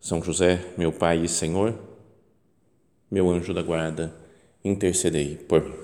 são 0.00 0.22
José, 0.22 0.64
meu 0.78 0.90
Pai 0.90 1.22
e 1.22 1.28
Senhor, 1.28 1.78
meu 3.10 3.28
anjo 3.28 3.52
da 3.52 3.60
guarda, 3.60 4.14
intercedei 4.64 5.36
por 5.36 5.62
mim. 5.62 5.74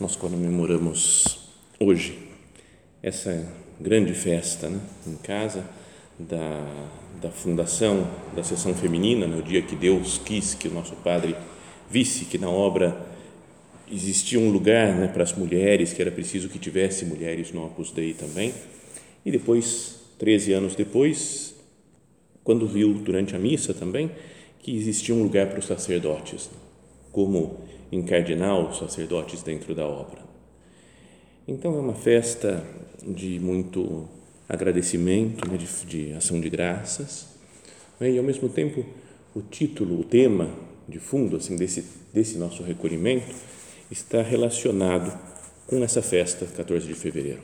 Nós 0.00 0.16
comemoramos 0.16 1.50
hoje 1.78 2.32
essa 3.02 3.61
grande 3.82 4.14
festa 4.14 4.68
né, 4.68 4.80
em 5.06 5.16
casa 5.16 5.64
da, 6.18 6.64
da 7.20 7.30
fundação 7.30 8.08
da 8.34 8.42
sessão 8.42 8.74
feminina, 8.74 9.26
no 9.26 9.42
dia 9.42 9.60
que 9.60 9.76
Deus 9.76 10.18
quis 10.24 10.54
que 10.54 10.68
o 10.68 10.72
nosso 10.72 10.94
Padre 10.96 11.36
visse 11.90 12.24
que 12.24 12.38
na 12.38 12.48
obra 12.48 12.96
existia 13.90 14.38
um 14.38 14.50
lugar 14.50 14.94
né, 14.94 15.08
para 15.08 15.22
as 15.22 15.34
mulheres, 15.34 15.92
que 15.92 16.00
era 16.00 16.10
preciso 16.10 16.48
que 16.48 16.58
tivesse 16.58 17.04
mulheres 17.04 17.52
no 17.52 17.66
Opus 17.66 17.90
Dei 17.90 18.14
também. 18.14 18.54
E 19.24 19.30
depois, 19.30 20.00
13 20.18 20.52
anos 20.52 20.74
depois, 20.74 21.54
quando 22.42 22.66
viu 22.66 22.94
durante 22.94 23.36
a 23.36 23.38
missa 23.38 23.74
também 23.74 24.10
que 24.60 24.74
existia 24.76 25.14
um 25.14 25.22
lugar 25.22 25.48
para 25.48 25.58
os 25.58 25.66
sacerdotes, 25.66 26.48
como 27.10 27.58
encardinal 27.90 28.68
os 28.68 28.78
sacerdotes 28.78 29.42
dentro 29.42 29.74
da 29.74 29.84
obra. 29.86 30.31
Então 31.46 31.74
é 31.74 31.78
uma 31.78 31.94
festa 31.94 32.64
de 33.04 33.40
muito 33.40 34.08
agradecimento, 34.48 35.50
né, 35.50 35.56
de, 35.56 35.86
de, 35.86 36.12
ação 36.12 36.40
de 36.40 36.48
graças, 36.48 37.26
né, 37.98 38.12
e 38.12 38.18
ao 38.18 38.22
mesmo 38.22 38.48
tempo 38.48 38.84
o 39.34 39.42
título, 39.42 39.98
o 39.98 40.04
tema 40.04 40.48
de 40.88 41.00
fundo 41.00 41.36
assim 41.36 41.56
desse 41.56 41.84
desse 42.12 42.38
nosso 42.38 42.62
recolhimento 42.62 43.34
está 43.90 44.22
relacionado 44.22 45.18
com 45.66 45.82
essa 45.82 46.00
festa 46.00 46.46
14 46.46 46.86
de 46.86 46.94
fevereiro. 46.94 47.42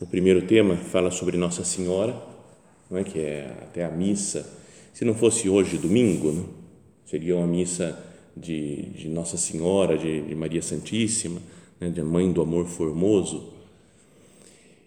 O 0.00 0.06
primeiro 0.06 0.42
tema 0.42 0.76
fala 0.76 1.10
sobre 1.10 1.36
Nossa 1.36 1.64
Senhora, 1.64 2.14
não 2.88 2.98
é 2.98 3.04
que 3.04 3.18
é 3.18 3.56
até 3.62 3.84
a 3.84 3.90
missa. 3.90 4.48
Se 4.92 5.04
não 5.04 5.14
fosse 5.14 5.48
hoje 5.48 5.78
domingo? 5.78 6.30
Né, 6.30 6.44
seria 7.06 7.36
uma 7.36 7.46
missa 7.46 7.98
de, 8.36 8.82
de 8.90 9.08
Nossa 9.08 9.36
Senhora, 9.36 9.98
de, 9.98 10.20
de 10.20 10.34
Maria 10.34 10.62
Santíssima 10.62 11.40
né, 11.80 11.88
de 11.90 12.02
Mãe 12.02 12.32
do 12.32 12.42
Amor 12.42 12.66
Formoso. 12.66 13.52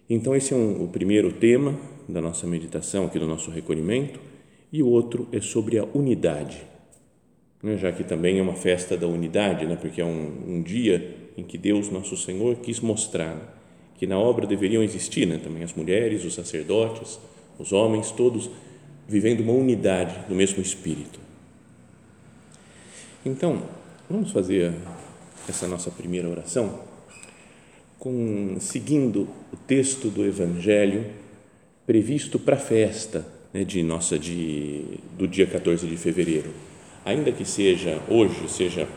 Então, 0.08 0.34
esse 0.34 0.52
é 0.52 0.56
um, 0.56 0.84
o 0.84 0.88
primeiro 0.88 1.32
tema 1.32 1.74
da 2.08 2.20
nossa 2.20 2.46
meditação, 2.46 3.06
aqui 3.06 3.18
do 3.18 3.26
nosso 3.26 3.50
recolhimento, 3.50 4.20
e 4.72 4.82
o 4.82 4.88
outro 4.88 5.28
é 5.32 5.40
sobre 5.40 5.78
a 5.78 5.84
unidade, 5.94 6.58
né, 7.62 7.76
já 7.76 7.90
que 7.92 8.04
também 8.04 8.38
é 8.38 8.42
uma 8.42 8.54
festa 8.54 8.96
da 8.96 9.06
unidade, 9.06 9.66
né, 9.66 9.76
porque 9.80 10.00
é 10.00 10.04
um, 10.04 10.56
um 10.56 10.62
dia 10.62 11.14
em 11.36 11.42
que 11.42 11.58
Deus, 11.58 11.90
nosso 11.90 12.16
Senhor, 12.16 12.56
quis 12.56 12.80
mostrar 12.80 13.54
que 13.98 14.06
na 14.06 14.18
obra 14.18 14.46
deveriam 14.46 14.82
existir 14.82 15.26
né, 15.26 15.40
também 15.42 15.62
as 15.62 15.74
mulheres, 15.74 16.24
os 16.24 16.34
sacerdotes, 16.34 17.18
os 17.58 17.72
homens, 17.72 18.10
todos 18.10 18.50
vivendo 19.08 19.40
uma 19.40 19.52
unidade 19.52 20.28
do 20.28 20.34
mesmo 20.34 20.60
Espírito. 20.60 21.18
Então, 23.24 23.62
vamos 24.08 24.30
fazer 24.30 24.72
essa 25.50 25.66
nossa 25.66 25.90
primeira 25.90 26.28
oração, 26.28 26.80
com, 27.98 28.56
seguindo 28.60 29.28
o 29.52 29.56
texto 29.56 30.08
do 30.08 30.24
Evangelho 30.24 31.06
previsto 31.86 32.38
para 32.38 32.56
a 32.56 32.58
festa 32.58 33.26
né, 33.52 33.64
de 33.64 33.82
nossa 33.82 34.18
de, 34.18 34.84
do 35.16 35.26
dia 35.26 35.46
14 35.46 35.86
de 35.86 35.96
fevereiro. 35.96 36.50
Ainda 37.04 37.30
que 37.30 37.44
seja 37.44 38.02
hoje, 38.08 38.48
seja 38.48 38.88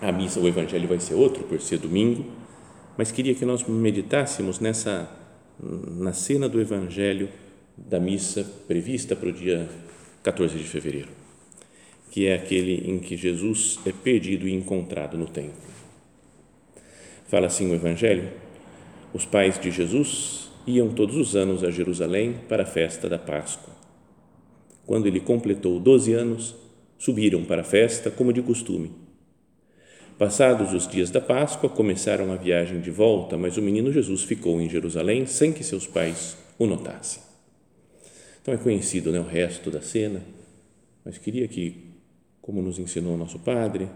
a 0.00 0.12
missa, 0.12 0.38
o 0.40 0.46
Evangelho 0.46 0.88
vai 0.88 1.00
ser 1.00 1.14
outro, 1.14 1.44
por 1.44 1.60
ser 1.60 1.78
domingo, 1.78 2.24
mas 2.96 3.10
queria 3.10 3.34
que 3.34 3.44
nós 3.44 3.64
meditássemos 3.64 4.60
nessa 4.60 5.10
na 5.60 6.12
cena 6.12 6.48
do 6.48 6.60
Evangelho 6.60 7.28
da 7.76 8.00
missa 8.00 8.44
prevista 8.66 9.14
para 9.14 9.28
o 9.28 9.32
dia 9.32 9.68
14 10.22 10.58
de 10.58 10.64
fevereiro 10.64 11.23
que 12.14 12.28
é 12.28 12.34
aquele 12.36 12.88
em 12.88 13.00
que 13.00 13.16
Jesus 13.16 13.80
é 13.84 13.90
perdido 13.90 14.46
e 14.46 14.54
encontrado 14.54 15.18
no 15.18 15.26
templo. 15.26 15.68
Fala 17.26 17.48
assim 17.48 17.68
o 17.68 17.74
Evangelho: 17.74 18.30
os 19.12 19.26
pais 19.26 19.58
de 19.58 19.68
Jesus 19.72 20.48
iam 20.64 20.90
todos 20.90 21.16
os 21.16 21.34
anos 21.34 21.64
a 21.64 21.72
Jerusalém 21.72 22.36
para 22.48 22.62
a 22.62 22.66
festa 22.66 23.08
da 23.08 23.18
Páscoa. 23.18 23.74
Quando 24.86 25.06
ele 25.06 25.18
completou 25.18 25.80
12 25.80 26.12
anos, 26.12 26.54
subiram 26.96 27.44
para 27.44 27.62
a 27.62 27.64
festa 27.64 28.12
como 28.12 28.32
de 28.32 28.42
costume. 28.42 28.92
Passados 30.16 30.72
os 30.72 30.86
dias 30.86 31.10
da 31.10 31.20
Páscoa, 31.20 31.68
começaram 31.68 32.32
a 32.32 32.36
viagem 32.36 32.80
de 32.80 32.92
volta, 32.92 33.36
mas 33.36 33.56
o 33.56 33.62
menino 33.62 33.90
Jesus 33.90 34.22
ficou 34.22 34.60
em 34.60 34.70
Jerusalém 34.70 35.26
sem 35.26 35.52
que 35.52 35.64
seus 35.64 35.84
pais 35.84 36.36
o 36.60 36.64
notassem. 36.64 37.20
Então 38.40 38.54
é 38.54 38.56
conhecido 38.56 39.10
né, 39.10 39.18
o 39.18 39.26
resto 39.26 39.68
da 39.68 39.82
cena, 39.82 40.22
mas 41.04 41.18
queria 41.18 41.48
que 41.48 41.92
como 42.44 42.60
nos 42.60 42.78
ensinou 42.78 43.16
nosso 43.16 43.38
Padre, 43.38 43.88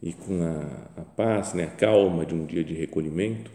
e 0.00 0.12
com 0.12 0.40
a, 0.40 1.00
a 1.00 1.04
paz, 1.04 1.52
né, 1.52 1.64
a 1.64 1.70
calma 1.70 2.24
de 2.24 2.32
um 2.32 2.46
dia 2.46 2.62
de 2.62 2.74
recolhimento, 2.74 3.50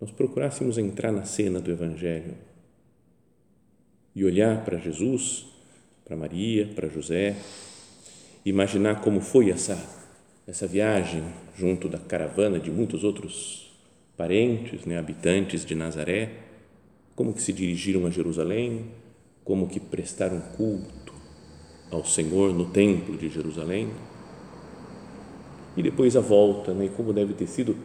nós 0.00 0.12
procurássemos 0.12 0.78
entrar 0.78 1.10
na 1.10 1.24
cena 1.24 1.58
do 1.60 1.68
Evangelho 1.68 2.34
e 4.14 4.24
olhar 4.24 4.64
para 4.64 4.78
Jesus, 4.78 5.44
para 6.04 6.16
Maria, 6.16 6.68
para 6.72 6.88
José, 6.88 7.34
imaginar 8.44 9.00
como 9.00 9.20
foi 9.20 9.50
essa, 9.50 9.76
essa 10.46 10.68
viagem 10.68 11.24
junto 11.56 11.88
da 11.88 11.98
caravana 11.98 12.60
de 12.60 12.70
muitos 12.70 13.02
outros 13.02 13.76
parentes, 14.16 14.84
né, 14.84 14.98
habitantes 14.98 15.64
de 15.64 15.74
Nazaré, 15.74 16.30
como 17.16 17.34
que 17.34 17.42
se 17.42 17.52
dirigiram 17.52 18.06
a 18.06 18.10
Jerusalém, 18.10 18.86
como 19.42 19.66
que 19.66 19.80
prestaram 19.80 20.40
culto 20.56 21.15
ao 21.90 22.04
Senhor 22.04 22.52
no 22.52 22.66
templo 22.66 23.16
de 23.16 23.28
Jerusalém 23.28 23.90
e 25.76 25.82
depois 25.82 26.16
a 26.16 26.20
volta, 26.20 26.72
né? 26.72 26.90
como 26.96 27.12
deve 27.12 27.34
ter 27.34 27.46
sido 27.46 27.76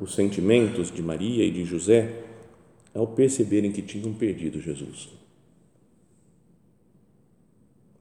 os 0.00 0.14
sentimentos 0.14 0.90
de 0.90 1.02
Maria 1.02 1.44
e 1.44 1.50
de 1.50 1.64
José 1.64 2.22
ao 2.94 3.06
perceberem 3.06 3.72
que 3.72 3.82
tinham 3.82 4.14
perdido 4.14 4.60
Jesus. 4.60 5.08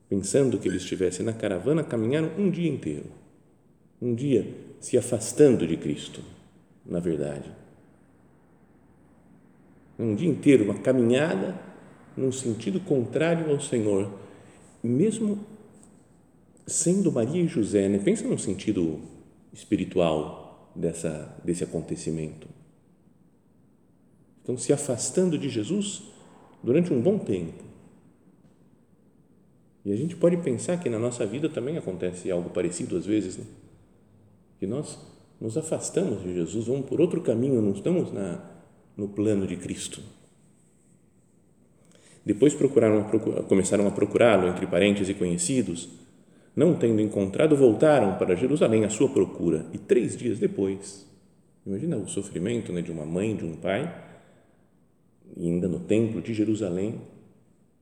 Pensando 0.07 0.57
que 0.57 0.67
ele 0.67 0.77
estivesse 0.77 1.21
na 1.23 1.33
caravana, 1.33 1.83
caminharam 1.83 2.31
um 2.37 2.49
dia 2.49 2.69
inteiro, 2.69 3.07
um 4.01 4.13
dia 4.13 4.47
se 4.79 4.97
afastando 4.97 5.67
de 5.67 5.75
Cristo, 5.75 6.21
na 6.85 6.99
verdade. 6.99 7.51
Um 9.99 10.15
dia 10.15 10.29
inteiro, 10.29 10.63
uma 10.63 10.75
caminhada 10.75 11.59
num 12.15 12.31
sentido 12.31 12.79
contrário 12.79 13.51
ao 13.51 13.59
Senhor, 13.59 14.09
mesmo 14.83 15.39
sendo 16.65 17.11
Maria 17.11 17.41
e 17.41 17.47
José, 17.47 17.87
né? 17.87 17.97
pensa 17.97 18.27
no 18.27 18.37
sentido 18.37 18.99
espiritual 19.53 20.71
dessa, 20.75 21.35
desse 21.43 21.63
acontecimento. 21.63 22.47
Estão 24.39 24.57
se 24.57 24.71
afastando 24.71 25.37
de 25.37 25.49
Jesus 25.49 26.03
durante 26.63 26.93
um 26.93 27.01
bom 27.01 27.17
tempo. 27.17 27.63
E 29.83 29.91
a 29.91 29.95
gente 29.95 30.15
pode 30.15 30.37
pensar 30.37 30.77
que 30.77 30.89
na 30.89 30.99
nossa 30.99 31.25
vida 31.25 31.47
também 31.47 31.77
acontece 31.77 32.29
algo 32.29 32.49
parecido 32.49 32.97
às 32.97 33.05
vezes, 33.05 33.37
né? 33.37 33.45
que 34.59 34.67
nós 34.67 34.99
nos 35.39 35.57
afastamos 35.57 36.23
de 36.23 36.33
Jesus, 36.33 36.67
vamos 36.67 36.87
por 36.87 36.99
outro 36.99 37.21
caminho, 37.21 37.61
não 37.61 37.71
estamos 37.71 38.11
na, 38.11 38.43
no 38.97 39.07
plano 39.07 39.47
de 39.47 39.55
Cristo. 39.55 40.01
Depois 42.27 42.53
procuraram, 42.53 43.05
começaram 43.47 43.87
a 43.87 43.91
procurá-lo 43.91 44.49
entre 44.49 44.67
parentes 44.67 45.07
e 45.07 45.13
conhecidos. 45.13 45.87
Não 46.53 46.75
tendo 46.75 46.99
encontrado, 46.99 47.55
voltaram 47.55 48.17
para 48.17 48.35
Jerusalém 48.35 48.83
à 48.83 48.89
sua 48.89 49.07
procura. 49.07 49.65
E 49.71 49.77
três 49.77 50.17
dias 50.17 50.37
depois, 50.37 51.07
imagina 51.65 51.95
o 51.95 52.05
sofrimento 52.05 52.73
né, 52.73 52.81
de 52.81 52.91
uma 52.91 53.05
mãe, 53.05 53.33
de 53.33 53.45
um 53.45 53.55
pai, 53.55 53.89
ainda 55.37 55.69
no 55.69 55.79
templo 55.79 56.21
de 56.21 56.33
Jerusalém, 56.33 56.95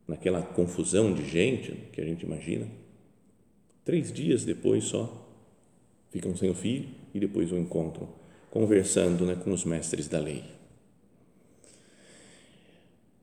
naquela 0.07 0.43
confusão 0.43 1.11
de 1.11 1.27
gente 1.27 1.71
que 1.91 1.99
a 1.99 2.05
gente 2.05 2.23
imagina. 2.23 2.67
Três 3.83 4.13
dias 4.13 4.45
depois 4.45 4.83
só, 4.83 5.27
ficam 6.11 6.35
sem 6.37 6.51
o 6.51 6.53
filho 6.53 6.89
e 7.15 7.19
depois 7.19 7.51
o 7.51 7.57
encontram, 7.57 8.07
conversando 8.51 9.25
né, 9.25 9.35
com 9.43 9.51
os 9.51 9.65
mestres 9.65 10.07
da 10.07 10.19
lei. 10.19 10.43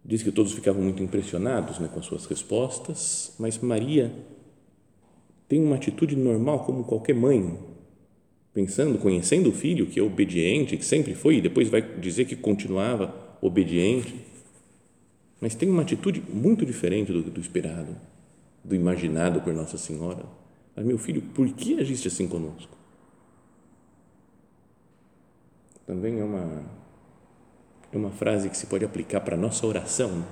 Diz 0.05 0.23
que 0.23 0.33
todos 0.33 0.53
ficavam 0.53 0.83
muito 0.83 1.03
impressionados 1.03 1.79
né, 1.79 1.89
com 1.93 2.01
as 2.01 2.07
suas 2.07 2.27
respostas, 2.27 3.35
mas 3.39 3.59
Maria 3.59 4.13
tem 5.49 5.63
uma 5.63 5.77
atitude 5.77 6.17
normal 6.17 6.65
como 6.65 6.83
qualquer 6.83 7.15
mãe, 7.15 7.59
pensando, 8.53 8.99
conhecendo 8.99 9.51
o 9.51 9.53
filho 9.53 9.87
que 9.87 10.01
é 10.01 10.03
obediente, 10.03 10.77
que 10.77 10.85
sempre 10.85 11.15
foi, 11.15 11.37
e 11.37 11.41
depois 11.41 11.69
vai 11.69 11.83
dizer 11.99 12.25
que 12.25 12.35
continuava 12.35 13.15
obediente, 13.41 14.15
mas 15.41 15.55
tem 15.55 15.69
uma 15.69 15.83
atitude 15.83 16.23
muito 16.33 16.65
diferente 16.65 17.13
do, 17.13 17.23
do 17.23 17.41
esperado, 17.41 17.97
do 18.65 18.75
imaginado 18.75 19.41
por 19.41 19.53
Nossa 19.53 19.77
Senhora. 19.77 20.25
Mas, 20.75 20.85
meu 20.85 20.99
filho, 20.99 21.21
por 21.21 21.49
que 21.53 21.79
agiste 21.79 22.09
assim 22.09 22.27
conosco? 22.27 22.77
Também 25.87 26.21
é 26.21 26.25
uma, 26.25 26.65
é 27.93 27.97
uma 27.97 28.11
frase 28.11 28.49
que 28.49 28.57
se 28.57 28.67
pode 28.67 28.85
aplicar 28.85 29.21
para 29.21 29.37
a 29.37 29.39
nossa 29.39 29.67
oração, 29.67 30.25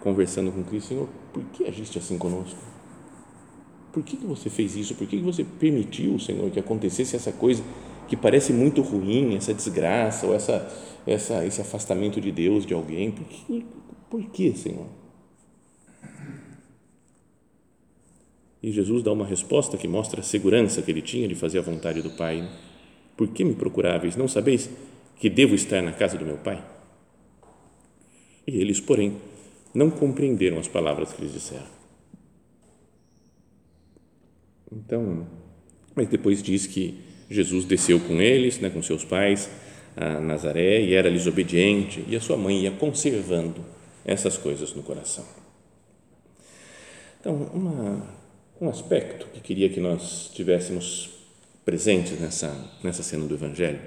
conversando 0.00 0.52
com 0.52 0.62
Cristo, 0.62 0.88
Senhor, 0.88 1.08
por 1.32 1.42
que 1.46 1.64
agiste 1.64 1.98
assim 1.98 2.16
conosco? 2.16 2.58
Por 3.92 4.04
que, 4.04 4.16
que 4.16 4.26
você 4.26 4.48
fez 4.48 4.76
isso? 4.76 4.94
Por 4.94 5.06
que, 5.06 5.16
que 5.16 5.24
você 5.24 5.42
permitiu, 5.42 6.18
Senhor, 6.18 6.50
que 6.50 6.60
acontecesse 6.60 7.16
essa 7.16 7.32
coisa 7.32 7.62
que 8.06 8.16
parece 8.16 8.52
muito 8.52 8.82
ruim, 8.82 9.34
essa 9.36 9.52
desgraça 9.52 10.26
ou 10.26 10.34
essa, 10.34 10.70
essa, 11.06 11.44
esse 11.44 11.60
afastamento 11.60 12.20
de 12.20 12.30
Deus 12.30 12.64
de 12.64 12.74
alguém? 12.74 13.10
Por 13.10 13.24
que, 13.24 13.66
por 14.08 14.22
que, 14.30 14.52
Senhor? 14.54 14.86
E 18.62 18.70
Jesus 18.70 19.02
dá 19.02 19.12
uma 19.12 19.24
resposta 19.24 19.76
que 19.76 19.88
mostra 19.88 20.20
a 20.20 20.24
segurança 20.24 20.82
que 20.82 20.90
ele 20.90 21.02
tinha 21.02 21.26
de 21.26 21.34
fazer 21.34 21.58
a 21.58 21.62
vontade 21.62 22.02
do 22.02 22.10
Pai. 22.10 22.48
Por 23.16 23.28
que 23.28 23.44
me 23.44 23.54
procuráveis? 23.54 24.14
Não 24.14 24.28
sabeis 24.28 24.68
que 25.18 25.30
devo 25.30 25.54
estar 25.54 25.82
na 25.82 25.92
casa 25.92 26.16
do 26.16 26.24
meu 26.24 26.36
Pai? 26.38 26.64
E 28.46 28.60
eles, 28.60 28.80
porém, 28.80 29.20
não 29.74 29.90
compreenderam 29.90 30.58
as 30.58 30.68
palavras 30.68 31.12
que 31.12 31.22
lhes 31.22 31.32
disseram. 31.32 31.66
Então, 34.72 35.26
mas 35.94 36.08
depois 36.08 36.42
diz 36.42 36.66
que 36.66 36.98
Jesus 37.30 37.64
desceu 37.64 37.98
com 38.00 38.20
eles, 38.20 38.58
né, 38.60 38.70
com 38.70 38.82
seus 38.82 39.04
pais, 39.04 39.50
a 39.96 40.20
Nazaré 40.20 40.82
e 40.82 40.94
era-lhes 40.94 41.26
obediente, 41.26 42.04
e 42.06 42.14
a 42.14 42.20
sua 42.20 42.36
mãe 42.36 42.62
ia 42.62 42.70
conservando 42.70 43.64
essas 44.04 44.36
coisas 44.36 44.74
no 44.74 44.82
coração. 44.82 45.24
Então, 47.18 47.34
uma, 47.52 48.06
um 48.60 48.68
aspecto 48.68 49.26
que 49.32 49.40
queria 49.40 49.68
que 49.68 49.80
nós 49.80 50.30
tivéssemos 50.32 51.10
presentes 51.64 52.20
nessa, 52.20 52.54
nessa 52.84 53.02
cena 53.02 53.26
do 53.26 53.34
Evangelho, 53.34 53.80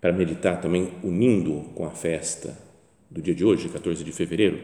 para 0.00 0.12
meditar 0.12 0.60
também 0.60 0.92
unindo 1.02 1.64
com 1.74 1.84
a 1.84 1.90
festa 1.90 2.56
do 3.10 3.20
dia 3.20 3.34
de 3.34 3.44
hoje, 3.44 3.68
14 3.68 4.04
de 4.04 4.12
fevereiro, 4.12 4.60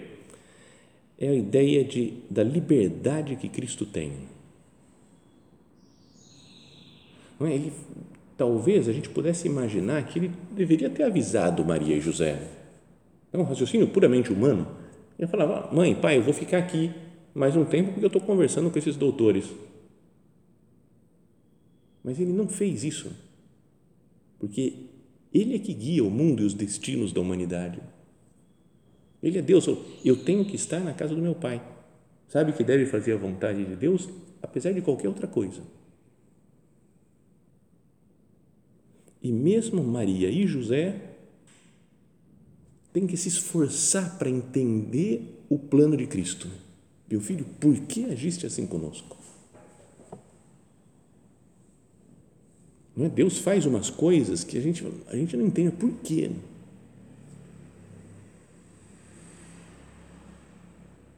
é 1.18 1.28
a 1.28 1.34
ideia 1.34 1.84
de, 1.84 2.14
da 2.30 2.42
liberdade 2.42 3.36
que 3.36 3.48
Cristo 3.48 3.86
tem. 3.86 4.12
Não 7.38 7.46
é? 7.46 7.54
Ele 7.54 7.72
talvez 8.36 8.88
a 8.88 8.92
gente 8.92 9.08
pudesse 9.08 9.46
imaginar 9.46 10.04
que 10.06 10.18
ele 10.18 10.32
deveria 10.50 10.90
ter 10.90 11.04
avisado 11.04 11.64
Maria 11.64 11.96
e 11.96 12.00
José. 12.00 12.50
É 13.32 13.38
um 13.38 13.42
raciocínio 13.42 13.88
puramente 13.88 14.32
humano. 14.32 14.66
Ele 15.18 15.28
falava, 15.28 15.72
mãe, 15.72 15.94
pai, 15.94 16.18
eu 16.18 16.22
vou 16.22 16.34
ficar 16.34 16.58
aqui 16.58 16.92
mais 17.34 17.56
um 17.56 17.64
tempo 17.64 17.92
porque 17.92 18.04
eu 18.04 18.08
estou 18.08 18.22
conversando 18.22 18.70
com 18.70 18.78
esses 18.78 18.96
doutores. 18.96 19.50
Mas 22.02 22.20
ele 22.20 22.32
não 22.32 22.48
fez 22.48 22.84
isso, 22.84 23.10
porque 24.38 24.74
ele 25.34 25.56
é 25.56 25.58
que 25.58 25.74
guia 25.74 26.04
o 26.04 26.10
mundo 26.10 26.44
e 26.44 26.46
os 26.46 26.54
destinos 26.54 27.12
da 27.12 27.20
humanidade. 27.20 27.80
Ele 29.20 29.38
é 29.38 29.42
Deus. 29.42 29.66
Eu 30.04 30.16
tenho 30.16 30.44
que 30.44 30.54
estar 30.54 30.78
na 30.78 30.94
casa 30.94 31.12
do 31.12 31.20
meu 31.20 31.34
pai. 31.34 31.60
Sabe 32.28 32.52
que 32.52 32.62
deve 32.62 32.86
fazer 32.86 33.14
a 33.14 33.16
vontade 33.16 33.64
de 33.64 33.74
Deus, 33.74 34.08
apesar 34.40 34.72
de 34.72 34.80
qualquer 34.80 35.08
outra 35.08 35.26
coisa. 35.26 35.60
E 39.20 39.32
mesmo 39.32 39.82
Maria 39.82 40.30
e 40.30 40.46
José 40.46 41.00
têm 42.92 43.06
que 43.06 43.16
se 43.16 43.28
esforçar 43.28 44.18
para 44.18 44.30
entender 44.30 45.42
o 45.48 45.58
plano 45.58 45.96
de 45.96 46.06
Cristo. 46.06 46.48
Meu 47.10 47.20
filho, 47.20 47.44
por 47.58 47.74
que 47.86 48.04
agiste 48.04 48.46
assim 48.46 48.66
conosco? 48.66 49.23
Não 52.96 53.06
é? 53.06 53.08
Deus 53.08 53.38
faz 53.38 53.66
umas 53.66 53.90
coisas 53.90 54.44
que 54.44 54.56
a 54.56 54.60
gente, 54.60 54.86
a 55.08 55.16
gente 55.16 55.36
não 55.36 55.46
entende 55.46 55.70
por 55.72 55.90
quê. 56.02 56.30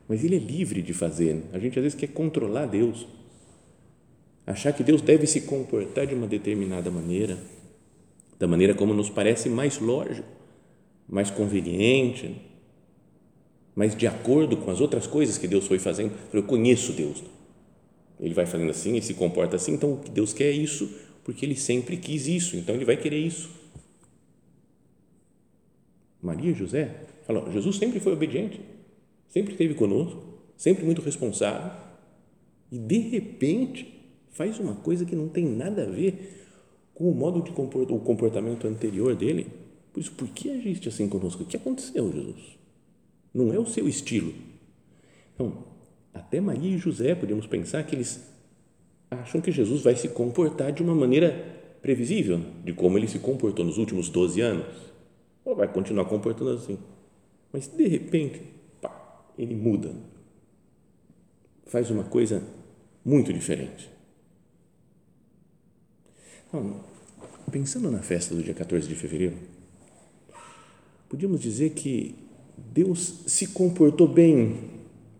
Mas 0.08 0.24
Ele 0.24 0.36
é 0.36 0.38
livre 0.38 0.82
de 0.82 0.92
fazer. 0.92 1.42
A 1.52 1.58
gente 1.58 1.78
às 1.78 1.82
vezes 1.82 1.98
quer 1.98 2.08
controlar 2.08 2.66
Deus. 2.66 3.06
Achar 4.46 4.72
que 4.72 4.84
Deus 4.84 5.02
deve 5.02 5.26
se 5.26 5.42
comportar 5.42 6.06
de 6.06 6.14
uma 6.14 6.26
determinada 6.26 6.90
maneira 6.90 7.36
da 8.38 8.46
maneira 8.46 8.74
como 8.74 8.92
nos 8.92 9.08
parece 9.08 9.48
mais 9.48 9.78
lógico, 9.78 10.28
mais 11.08 11.30
conveniente, 11.30 12.36
mais 13.74 13.96
de 13.96 14.06
acordo 14.06 14.56
com 14.56 14.70
as 14.70 14.80
outras 14.80 15.06
coisas 15.06 15.38
que 15.38 15.48
Deus 15.48 15.66
foi 15.66 15.78
fazendo. 15.78 16.12
Eu 16.32 16.42
conheço 16.42 16.92
Deus. 16.92 17.22
Ele 18.18 18.34
vai 18.34 18.46
fazendo 18.46 18.70
assim, 18.70 18.92
ele 18.92 19.02
se 19.02 19.14
comporta 19.14 19.56
assim, 19.56 19.72
então 19.74 20.00
Deus 20.12 20.32
quer 20.32 20.50
isso 20.50 20.90
porque 21.26 21.44
ele 21.44 21.56
sempre 21.56 21.96
quis 21.96 22.28
isso, 22.28 22.56
então 22.56 22.72
ele 22.72 22.84
vai 22.84 22.96
querer 22.96 23.18
isso. 23.18 23.50
Maria 26.22 26.52
e 26.52 26.54
José, 26.54 27.00
falou, 27.26 27.50
Jesus 27.50 27.78
sempre 27.78 27.98
foi 27.98 28.12
obediente, 28.12 28.60
sempre 29.26 29.50
esteve 29.50 29.74
conosco, 29.74 30.22
sempre 30.56 30.84
muito 30.84 31.02
responsável, 31.02 31.72
e 32.70 32.78
de 32.78 32.98
repente 32.98 33.92
faz 34.30 34.60
uma 34.60 34.76
coisa 34.76 35.04
que 35.04 35.16
não 35.16 35.26
tem 35.26 35.44
nada 35.44 35.82
a 35.82 35.90
ver 35.90 36.46
com 36.94 37.10
o 37.10 37.14
modo 37.14 37.42
de 37.42 37.50
comportamento, 37.50 38.00
o 38.00 38.04
comportamento 38.04 38.68
anterior 38.68 39.16
dele. 39.16 39.48
Por 39.92 39.98
isso, 39.98 40.12
por 40.12 40.28
que 40.28 40.48
agiste 40.48 40.88
assim 40.88 41.08
conosco? 41.08 41.42
O 41.42 41.46
que 41.46 41.56
aconteceu, 41.56 42.12
Jesus? 42.12 42.56
Não 43.34 43.52
é 43.52 43.58
o 43.58 43.66
seu 43.66 43.88
estilo. 43.88 44.32
Então, 45.34 45.64
até 46.14 46.40
Maria 46.40 46.76
e 46.76 46.78
José 46.78 47.16
podemos 47.16 47.48
pensar 47.48 47.82
que 47.82 47.96
eles 47.96 48.35
acham 49.10 49.40
que 49.40 49.52
Jesus 49.52 49.82
vai 49.82 49.96
se 49.96 50.08
comportar 50.08 50.72
de 50.72 50.82
uma 50.82 50.94
maneira 50.94 51.54
previsível, 51.80 52.40
de 52.64 52.72
como 52.72 52.98
ele 52.98 53.08
se 53.08 53.18
comportou 53.18 53.64
nos 53.64 53.78
últimos 53.78 54.08
12 54.08 54.40
anos. 54.40 54.66
Ou 55.44 55.54
vai 55.54 55.68
continuar 55.68 56.06
comportando 56.06 56.50
assim. 56.50 56.78
Mas, 57.52 57.68
de 57.68 57.86
repente, 57.86 58.42
pá, 58.80 59.24
ele 59.38 59.54
muda. 59.54 59.94
Faz 61.66 61.90
uma 61.90 62.04
coisa 62.04 62.42
muito 63.04 63.32
diferente. 63.32 63.88
Então, 66.48 66.80
pensando 67.50 67.90
na 67.90 68.02
festa 68.02 68.34
do 68.34 68.42
dia 68.42 68.54
14 68.54 68.88
de 68.88 68.94
fevereiro, 68.94 69.36
podíamos 71.08 71.40
dizer 71.40 71.70
que 71.70 72.16
Deus 72.56 73.22
se 73.26 73.48
comportou 73.48 74.08
bem, 74.08 74.70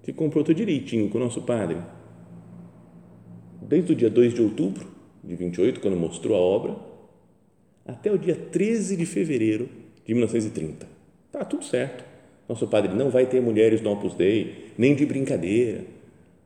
se 0.05 0.13
comportou 0.13 0.55
direitinho 0.55 1.09
com 1.09 1.19
o 1.19 1.21
nosso 1.21 1.43
Padre. 1.43 1.79
Desde 3.67 3.93
o 3.93 3.97
dia 3.97 4.11
2 4.11 4.35
de 4.35 4.43
outubro 4.43 4.87
de 5.23 5.35
28, 5.35 5.81
quando 5.81 5.97
mostrou 5.97 6.37
a 6.37 6.41
obra, 6.41 6.77
até 7.85 8.13
o 8.13 8.19
dia 8.19 8.35
13 8.35 8.97
de 8.97 9.07
fevereiro 9.07 9.69
de 10.05 10.15
1930. 10.15 10.87
Tá 11.33 11.45
tudo 11.45 11.65
certo. 11.65 12.05
Nosso 12.49 12.67
padre 12.69 12.95
não 12.95 13.11
vai 13.11 13.27
ter 13.27 13.41
mulheres 13.41 13.81
no 13.81 13.91
Opus 13.91 14.15
Dei, 14.15 14.73
nem 14.79 14.95
de 14.95 15.05
brincadeira 15.05 15.97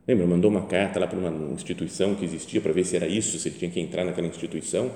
Lembra, 0.07 0.25
mandou 0.25 0.49
uma 0.49 0.63
carta 0.63 0.99
lá 0.99 1.07
para 1.07 1.17
uma 1.17 1.53
instituição 1.53 2.15
que 2.15 2.25
existia 2.25 2.59
para 2.59 2.73
ver 2.73 2.83
se 2.85 2.95
era 2.95 3.07
isso, 3.07 3.37
se 3.37 3.49
ele 3.49 3.57
tinha 3.57 3.69
que 3.69 3.79
entrar 3.79 4.03
naquela 4.03 4.27
instituição 4.27 4.91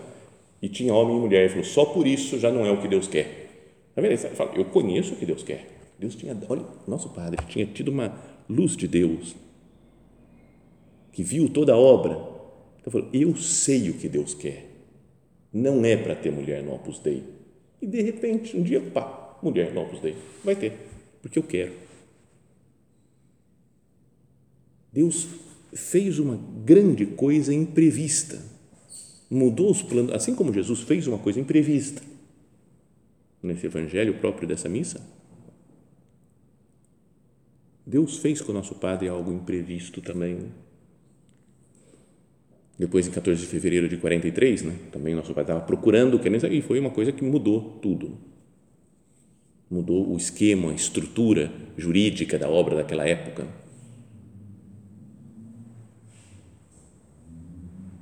e 0.62 0.68
tinha 0.68 0.94
homem 0.94 1.18
e 1.18 1.20
mulher. 1.20 1.42
Ele 1.42 1.50
falou, 1.50 1.64
só 1.64 1.86
por 1.86 2.08
isso 2.08 2.40
já 2.40 2.52
não 2.52 2.66
é 2.66 2.72
o 2.72 2.82
que 2.82 2.88
Deus 2.88 3.08
quer. 3.08 3.50
Tá 3.94 4.02
vendo? 4.02 4.12
Ele 4.12 4.18
fala, 4.18 4.52
eu 4.56 4.66
conheço 4.66 5.14
o 5.14 5.16
que 5.16 5.26
Deus 5.26 5.44
quer. 5.44 5.68
Deus 6.00 6.16
tinha, 6.16 6.36
olha, 6.50 6.64
nosso 6.88 7.10
padre 7.10 7.38
tinha 7.48 7.66
tido 7.66 7.90
uma 7.90 8.14
luz 8.50 8.76
de 8.76 8.88
Deus 8.88 9.36
que 11.16 11.24
viu 11.24 11.48
toda 11.48 11.72
a 11.72 11.78
obra. 11.78 12.12
Então 12.78 12.92
falou, 12.92 13.10
eu 13.14 13.34
sei 13.38 13.90
o 13.90 13.94
que 13.94 14.10
Deus 14.10 14.34
quer. 14.34 14.70
Não 15.52 15.86
é 15.86 15.96
para 15.96 16.14
ter 16.14 16.30
mulher 16.30 16.62
no 16.62 16.76
Opus 16.76 17.00
Dei. 17.00 17.24
E 17.82 17.88
de 17.88 18.02
repente, 18.02 18.56
um 18.56 18.62
dia, 18.62 18.82
pá, 18.82 19.40
mulher 19.42 19.74
no 19.74 19.82
Opus 19.82 20.02
Dei. 20.02 20.18
Vai 20.44 20.58
ter, 20.58 20.74
porque 21.22 21.40
eu 21.40 21.44
quero. 21.44 21.72
Deus 24.92 25.26
fez 25.74 26.20
uma 26.20 26.38
grande 26.66 27.06
coisa 27.06 27.54
imprevista. 27.54 28.42
Mudou 29.30 29.72
os 29.72 29.82
planos, 29.82 30.14
assim 30.14 30.36
como 30.36 30.54
Jesus 30.54 30.82
fez 30.82 31.08
uma 31.08 31.18
coisa 31.18 31.40
imprevista. 31.40 32.02
Nesse 33.42 33.68
evangelho 33.68 34.16
próprio 34.16 34.50
dessa 34.50 34.68
missa, 34.68 35.00
Deus 37.86 38.18
fez 38.18 38.42
com 38.42 38.52
o 38.52 38.56
nosso 38.56 38.76
Padre 38.76 39.08
algo 39.08 39.32
imprevisto 39.32 40.02
também. 40.02 40.52
Depois, 42.78 43.08
em 43.08 43.12
14 43.12 43.42
de 43.42 43.48
fevereiro 43.48 43.88
de 43.88 43.98
43, 43.98 44.64
né, 44.64 44.76
também 44.92 45.16
nosso 45.16 45.30
Padre 45.30 45.44
estava 45.44 45.62
procurando, 45.62 46.20
querendo 46.20 46.46
e 46.48 46.62
foi 46.62 46.80
uma 46.80 46.90
coisa 46.90 47.12
que 47.12 47.24
mudou 47.24 47.80
tudo. 47.82 48.18
Mudou 49.72 50.14
o 50.14 50.18
esquema, 50.18 50.72
a 50.72 50.76
estrutura 50.76 51.52
jurídica 51.78 52.38
da 52.38 52.50
obra 52.50 52.76
daquela 52.76 53.08
época. 53.08 53.48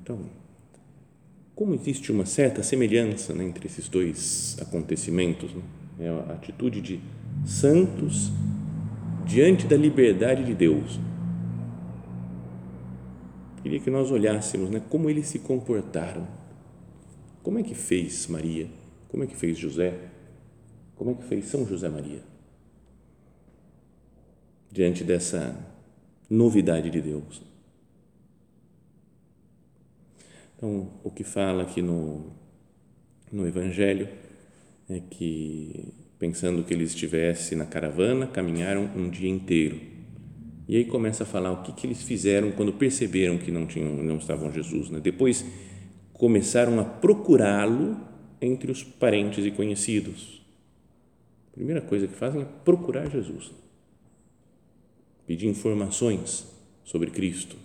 Então, 0.01 0.19
como 1.55 1.75
existe 1.75 2.11
uma 2.11 2.25
certa 2.25 2.63
semelhança 2.63 3.33
né, 3.33 3.43
entre 3.43 3.67
esses 3.67 3.87
dois 3.87 4.57
acontecimentos, 4.59 5.53
né? 5.53 5.61
é 5.99 6.09
a 6.09 6.33
atitude 6.33 6.81
de 6.81 6.99
santos 7.45 8.31
diante 9.25 9.67
da 9.67 9.77
liberdade 9.77 10.43
de 10.43 10.53
Deus. 10.53 10.99
Queria 13.63 13.79
que 13.79 13.89
nós 13.89 14.11
olhássemos 14.11 14.69
né, 14.69 14.81
como 14.89 15.09
eles 15.09 15.27
se 15.27 15.39
comportaram. 15.39 16.27
Como 17.41 17.57
é 17.57 17.63
que 17.63 17.73
fez 17.73 18.27
Maria? 18.27 18.67
Como 19.07 19.23
é 19.23 19.27
que 19.27 19.37
fez 19.37 19.57
José? 19.57 19.97
Como 20.97 21.11
é 21.11 21.13
que 21.13 21.23
fez 21.23 21.45
São 21.45 21.65
José 21.65 21.87
Maria? 21.87 22.21
Diante 24.69 25.05
dessa 25.05 25.55
novidade 26.29 26.89
de 26.89 26.99
Deus. 26.99 27.41
Então, 30.57 30.89
o 31.01 31.09
que 31.09 31.23
fala 31.23 31.63
aqui 31.63 31.81
no, 31.81 32.33
no 33.31 33.47
Evangelho 33.47 34.09
é 34.89 34.99
que, 34.99 35.93
pensando 36.19 36.63
que 36.65 36.73
ele 36.73 36.83
estivesse 36.83 37.55
na 37.55 37.65
caravana, 37.65 38.27
caminharam 38.27 38.89
um 38.93 39.09
dia 39.09 39.29
inteiro. 39.29 39.92
E 40.73 40.77
aí 40.77 40.85
começa 40.85 41.21
a 41.21 41.25
falar 41.27 41.51
o 41.51 41.61
que, 41.61 41.71
que 41.71 41.85
eles 41.85 42.01
fizeram 42.01 42.51
quando 42.51 42.73
perceberam 42.73 43.37
que 43.37 43.51
não, 43.51 43.67
tinham, 43.67 43.93
não 43.97 44.17
estavam 44.17 44.51
Jesus. 44.51 44.89
Né? 44.89 44.99
Depois 44.99 45.45
começaram 46.11 46.79
a 46.79 46.83
procurá-lo 46.83 47.95
entre 48.41 48.71
os 48.71 48.81
parentes 48.83 49.45
e 49.45 49.51
conhecidos. 49.51 50.43
A 51.51 51.53
primeira 51.53 51.79
coisa 51.79 52.07
que 52.07 52.15
fazem 52.15 52.41
é 52.41 52.47
procurar 52.65 53.07
Jesus, 53.07 53.51
pedir 55.27 55.45
informações 55.45 56.51
sobre 56.83 57.11
Cristo. 57.11 57.55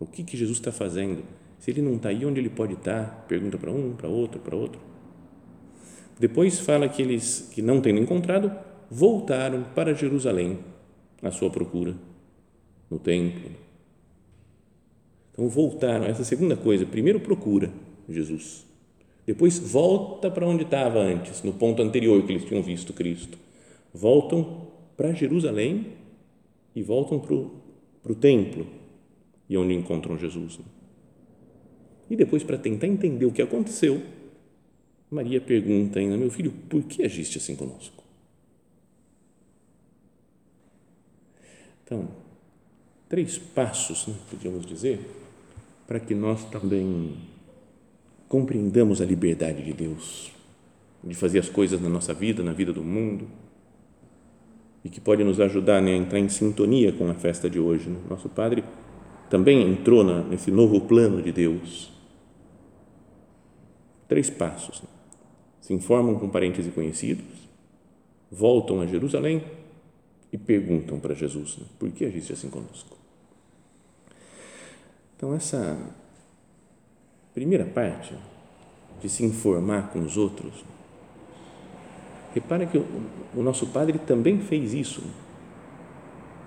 O 0.00 0.04
que, 0.04 0.24
que 0.24 0.36
Jesus 0.36 0.58
está 0.58 0.72
fazendo? 0.72 1.22
Se 1.60 1.70
ele 1.70 1.80
não 1.80 1.94
está 1.94 2.08
aí, 2.08 2.26
onde 2.26 2.40
ele 2.40 2.50
pode 2.50 2.72
estar? 2.72 3.24
Pergunta 3.28 3.56
para 3.56 3.70
um, 3.70 3.94
para 3.94 4.08
outro, 4.08 4.40
para 4.40 4.56
outro. 4.56 4.80
Depois 6.18 6.58
fala 6.58 6.88
que 6.88 7.02
eles, 7.02 7.50
que 7.54 7.62
não 7.62 7.80
tendo 7.80 8.00
encontrado, 8.00 8.50
voltaram 8.90 9.62
para 9.76 9.94
Jerusalém 9.94 10.58
à 11.22 11.30
sua 11.30 11.50
procura, 11.50 11.94
no 12.90 12.98
templo. 12.98 13.50
Então 15.32 15.48
voltaram, 15.48 16.04
essa 16.06 16.24
segunda 16.24 16.56
coisa, 16.56 16.84
primeiro 16.84 17.20
procura 17.20 17.70
Jesus, 18.08 18.66
depois 19.26 19.58
volta 19.58 20.30
para 20.30 20.46
onde 20.46 20.64
estava 20.64 20.98
antes, 20.98 21.42
no 21.42 21.52
ponto 21.52 21.82
anterior 21.82 22.22
que 22.24 22.32
eles 22.32 22.44
tinham 22.44 22.62
visto 22.62 22.94
Cristo. 22.94 23.36
Voltam 23.92 24.68
para 24.96 25.12
Jerusalém 25.12 25.88
e 26.74 26.82
voltam 26.82 27.20
para 27.20 27.34
o 27.34 28.14
templo 28.14 28.66
e 29.48 29.56
onde 29.56 29.74
encontram 29.74 30.16
Jesus. 30.16 30.58
E 32.10 32.16
depois, 32.16 32.42
para 32.42 32.56
tentar 32.56 32.86
entender 32.86 33.26
o 33.26 33.32
que 33.32 33.42
aconteceu, 33.42 34.02
Maria 35.10 35.40
pergunta 35.40 35.98
ainda: 35.98 36.16
Meu 36.16 36.30
filho, 36.30 36.52
por 36.68 36.82
que 36.84 37.02
agiste 37.02 37.38
assim 37.38 37.54
conosco? 37.54 38.02
Então, 41.84 42.08
três 43.08 43.38
passos, 43.38 44.06
né, 44.06 44.14
podíamos 44.30 44.66
dizer, 44.66 45.00
para 45.86 45.98
que 45.98 46.14
nós 46.14 46.44
também 46.44 47.16
compreendamos 48.28 49.00
a 49.00 49.04
liberdade 49.04 49.64
de 49.64 49.72
Deus, 49.72 50.30
de 51.02 51.14
fazer 51.14 51.38
as 51.38 51.48
coisas 51.48 51.80
na 51.80 51.88
nossa 51.88 52.12
vida, 52.12 52.42
na 52.42 52.52
vida 52.52 52.72
do 52.72 52.82
mundo, 52.82 53.26
e 54.84 54.88
que 54.88 55.00
pode 55.00 55.24
nos 55.24 55.40
ajudar 55.40 55.80
né, 55.80 55.92
a 55.92 55.96
entrar 55.96 56.18
em 56.18 56.28
sintonia 56.28 56.92
com 56.92 57.08
a 57.10 57.14
festa 57.14 57.48
de 57.48 57.58
hoje. 57.58 57.88
Né? 57.88 57.98
Nosso 58.08 58.28
Padre 58.28 58.62
também 59.30 59.62
entrou 59.62 60.04
na, 60.04 60.22
nesse 60.22 60.50
novo 60.50 60.80
plano 60.82 61.22
de 61.22 61.32
Deus 61.32 61.98
Três 64.08 64.30
passos. 64.30 64.82
Se 65.60 65.74
informam 65.74 66.18
com 66.18 66.30
parentes 66.30 66.66
e 66.66 66.70
conhecidos, 66.70 67.26
voltam 68.32 68.80
a 68.80 68.86
Jerusalém 68.86 69.44
e 70.32 70.38
perguntam 70.38 70.98
para 70.98 71.14
Jesus: 71.14 71.58
né, 71.58 71.66
por 71.78 71.90
que 71.90 72.06
agiste 72.06 72.32
assim 72.32 72.48
conosco? 72.48 72.96
Então, 75.18 75.34
essa 75.34 75.76
primeira 77.34 77.66
parte 77.66 78.14
de 79.02 79.10
se 79.10 79.22
informar 79.22 79.90
com 79.90 79.98
os 79.98 80.16
outros, 80.16 80.64
repara 82.34 82.64
que 82.64 82.78
o, 82.78 82.86
o 83.36 83.42
nosso 83.42 83.66
Padre 83.66 83.98
também 83.98 84.38
fez 84.38 84.72
isso. 84.72 85.02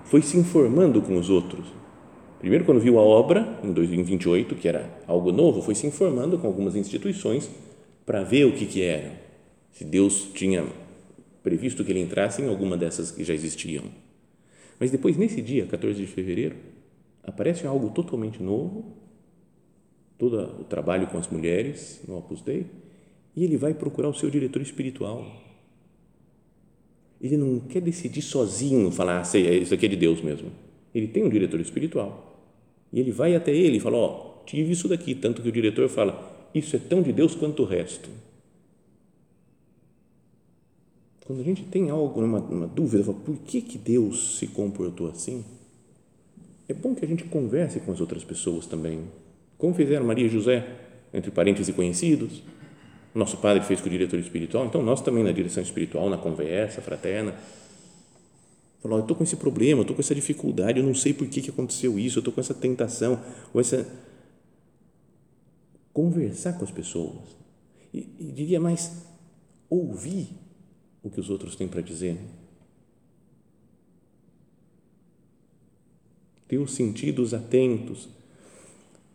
Foi 0.06 0.20
se 0.20 0.36
informando 0.36 1.00
com 1.00 1.16
os 1.16 1.30
outros 1.30 1.82
Primeiro, 2.42 2.64
quando 2.64 2.80
viu 2.80 2.98
a 2.98 3.02
obra, 3.02 3.56
em 3.62 3.72
2028, 3.72 4.56
que 4.56 4.66
era 4.66 4.90
algo 5.06 5.30
novo, 5.30 5.62
foi 5.62 5.76
se 5.76 5.86
informando 5.86 6.36
com 6.36 6.48
algumas 6.48 6.74
instituições 6.74 7.48
para 8.04 8.24
ver 8.24 8.46
o 8.46 8.52
que, 8.52 8.66
que 8.66 8.82
era, 8.82 9.12
se 9.70 9.84
Deus 9.84 10.28
tinha 10.34 10.66
previsto 11.40 11.84
que 11.84 11.92
ele 11.92 12.00
entrasse 12.00 12.42
em 12.42 12.48
alguma 12.48 12.76
dessas 12.76 13.12
que 13.12 13.22
já 13.22 13.32
existiam. 13.32 13.84
Mas 14.80 14.90
depois, 14.90 15.16
nesse 15.16 15.40
dia, 15.40 15.66
14 15.66 16.00
de 16.00 16.08
fevereiro, 16.08 16.56
aparece 17.22 17.66
algo 17.66 17.90
totalmente 17.90 18.42
novo, 18.42 18.96
todo 20.18 20.60
o 20.60 20.64
trabalho 20.64 21.06
com 21.06 21.18
as 21.18 21.28
mulheres 21.28 22.02
no 22.06 22.18
Opus 22.18 22.42
Dei, 22.42 22.66
e 23.34 23.44
ele 23.44 23.56
vai 23.56 23.74
procurar 23.74 24.08
o 24.08 24.14
seu 24.14 24.30
diretor 24.30 24.60
espiritual. 24.62 25.24
Ele 27.20 27.36
não 27.36 27.60
quer 27.60 27.80
decidir 27.80 28.22
sozinho, 28.22 28.90
falar, 28.90 29.20
ah, 29.20 29.24
sei, 29.24 29.58
isso 29.58 29.72
aqui 29.72 29.86
é 29.86 29.88
de 29.88 29.96
Deus 29.96 30.20
mesmo. 30.20 30.50
Ele 30.94 31.06
tem 31.06 31.24
um 31.24 31.28
diretor 31.28 31.60
espiritual 31.60 32.32
e 32.92 33.00
ele 33.00 33.10
vai 33.10 33.34
até 33.34 33.54
ele 33.54 33.78
e 33.78 33.80
fala: 33.80 33.96
Ó, 33.96 34.36
oh, 34.40 34.44
tive 34.44 34.72
isso 34.72 34.88
daqui. 34.88 35.14
Tanto 35.14 35.40
que 35.40 35.48
o 35.48 35.52
diretor 35.52 35.88
fala: 35.88 36.50
Isso 36.54 36.76
é 36.76 36.78
tão 36.78 37.00
de 37.00 37.12
Deus 37.12 37.34
quanto 37.34 37.62
o 37.62 37.66
resto. 37.66 38.10
Quando 41.24 41.40
a 41.40 41.44
gente 41.44 41.62
tem 41.64 41.88
algo, 41.88 42.20
uma, 42.20 42.40
uma 42.40 42.66
dúvida, 42.66 43.04
fala, 43.04 43.18
por 43.18 43.38
que, 43.38 43.62
que 43.62 43.78
Deus 43.78 44.38
se 44.38 44.48
comportou 44.48 45.08
assim? 45.08 45.44
É 46.68 46.74
bom 46.74 46.94
que 46.94 47.04
a 47.04 47.08
gente 47.08 47.24
converse 47.24 47.80
com 47.80 47.92
as 47.92 48.00
outras 48.00 48.24
pessoas 48.24 48.66
também. 48.66 49.04
Como 49.58 49.74
fizeram 49.74 50.06
Maria 50.06 50.26
e 50.26 50.28
José, 50.28 50.66
entre 51.12 51.30
parentes 51.30 51.68
e 51.68 51.72
conhecidos. 51.72 52.42
Nosso 53.14 53.36
padre 53.36 53.62
fez 53.64 53.80
com 53.80 53.88
o 53.88 53.90
diretor 53.90 54.18
espiritual, 54.18 54.64
então 54.64 54.82
nós 54.82 55.02
também 55.02 55.22
na 55.22 55.32
direção 55.32 55.62
espiritual, 55.62 56.08
na 56.08 56.16
conversa 56.16 56.80
fraterna, 56.80 57.34
Falou, 58.82 58.98
eu 58.98 59.02
estou 59.02 59.16
com 59.16 59.22
esse 59.22 59.36
problema, 59.36 59.78
eu 59.78 59.82
estou 59.82 59.94
com 59.94 60.02
essa 60.02 60.14
dificuldade, 60.14 60.80
eu 60.80 60.84
não 60.84 60.94
sei 60.94 61.14
por 61.14 61.28
que, 61.28 61.40
que 61.40 61.50
aconteceu 61.50 61.96
isso, 62.00 62.18
eu 62.18 62.20
estou 62.20 62.34
com 62.34 62.40
essa 62.40 62.52
tentação, 62.52 63.22
ou 63.54 63.60
essa... 63.60 63.86
Conversar 65.92 66.54
com 66.54 66.64
as 66.64 66.70
pessoas. 66.72 67.36
E, 67.94 68.08
e 68.18 68.32
diria 68.32 68.58
mais, 68.58 69.06
ouvir 69.70 70.30
o 71.00 71.08
que 71.08 71.20
os 71.20 71.30
outros 71.30 71.54
têm 71.54 71.68
para 71.68 71.80
dizer. 71.80 72.18
Ter 76.52 76.58
os 76.58 76.74
sentidos 76.74 77.32
atentos 77.32 78.10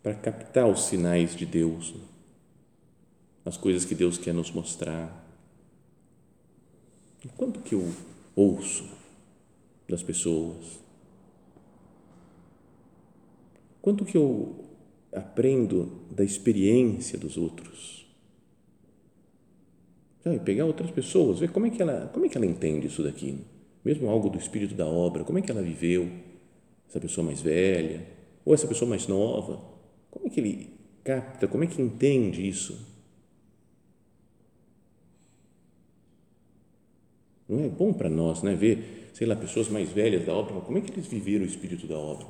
para 0.02 0.16
captar 0.16 0.68
os 0.68 0.86
sinais 0.86 1.36
de 1.36 1.46
Deus, 1.46 1.94
as 3.46 3.56
coisas 3.56 3.86
que 3.86 3.94
Deus 3.94 4.18
quer 4.18 4.34
nos 4.34 4.50
mostrar. 4.50 5.24
Enquanto 7.24 7.60
que 7.60 7.76
eu 7.76 7.94
ouço, 8.36 8.90
das 9.88 10.02
pessoas? 10.02 10.80
Quanto 13.84 14.04
que 14.04 14.18
eu 14.18 14.66
aprendo 15.14 15.92
da 16.10 16.24
experiência 16.24 17.20
dos 17.20 17.38
outros? 17.38 18.08
Sabe, 20.24 20.40
pegar 20.40 20.66
outras 20.66 20.90
pessoas, 20.90 21.38
ver 21.38 21.52
como 21.52 21.68
é 21.68 21.70
que 21.70 21.84
ela, 21.84 22.08
como 22.12 22.26
é 22.26 22.30
que 22.30 22.36
ela 22.36 22.48
entende 22.48 22.88
isso 22.88 23.04
daqui, 23.04 23.46
mesmo 23.86 24.10
algo 24.10 24.28
do 24.28 24.40
espírito 24.40 24.74
da 24.74 24.88
obra, 24.88 25.24
como 25.24 25.38
é 25.38 25.42
que 25.44 25.52
ela 25.52 25.62
viveu, 25.62 26.26
essa 26.90 27.00
pessoa 27.00 27.26
mais 27.26 27.42
velha 27.42 28.06
ou 28.46 28.54
essa 28.54 28.68
pessoa 28.68 28.90
mais 28.90 29.08
nova, 29.08 29.62
como 30.10 30.28
é 30.28 30.30
que 30.30 30.40
ele 30.40 30.70
capta, 31.04 31.48
como 31.48 31.64
é 31.64 31.68
que 31.68 31.82
entende 31.82 32.48
isso? 32.48 32.96
Não 37.48 37.64
é 37.64 37.70
bom 37.70 37.94
para 37.94 38.10
nós, 38.10 38.44
né, 38.44 38.56
ver 38.56 38.98
sei 39.18 39.26
lá, 39.26 39.36
pessoas 39.36 39.68
mais 39.68 39.90
velhas 39.90 40.24
da 40.28 40.32
obra, 40.32 40.62
como 40.62 40.78
é 40.78 40.82
que 40.82 40.92
eles 40.92 41.08
viveram 41.08 41.44
o 41.44 41.48
espírito 41.48 41.88
da 41.88 41.98
obra? 41.98 42.28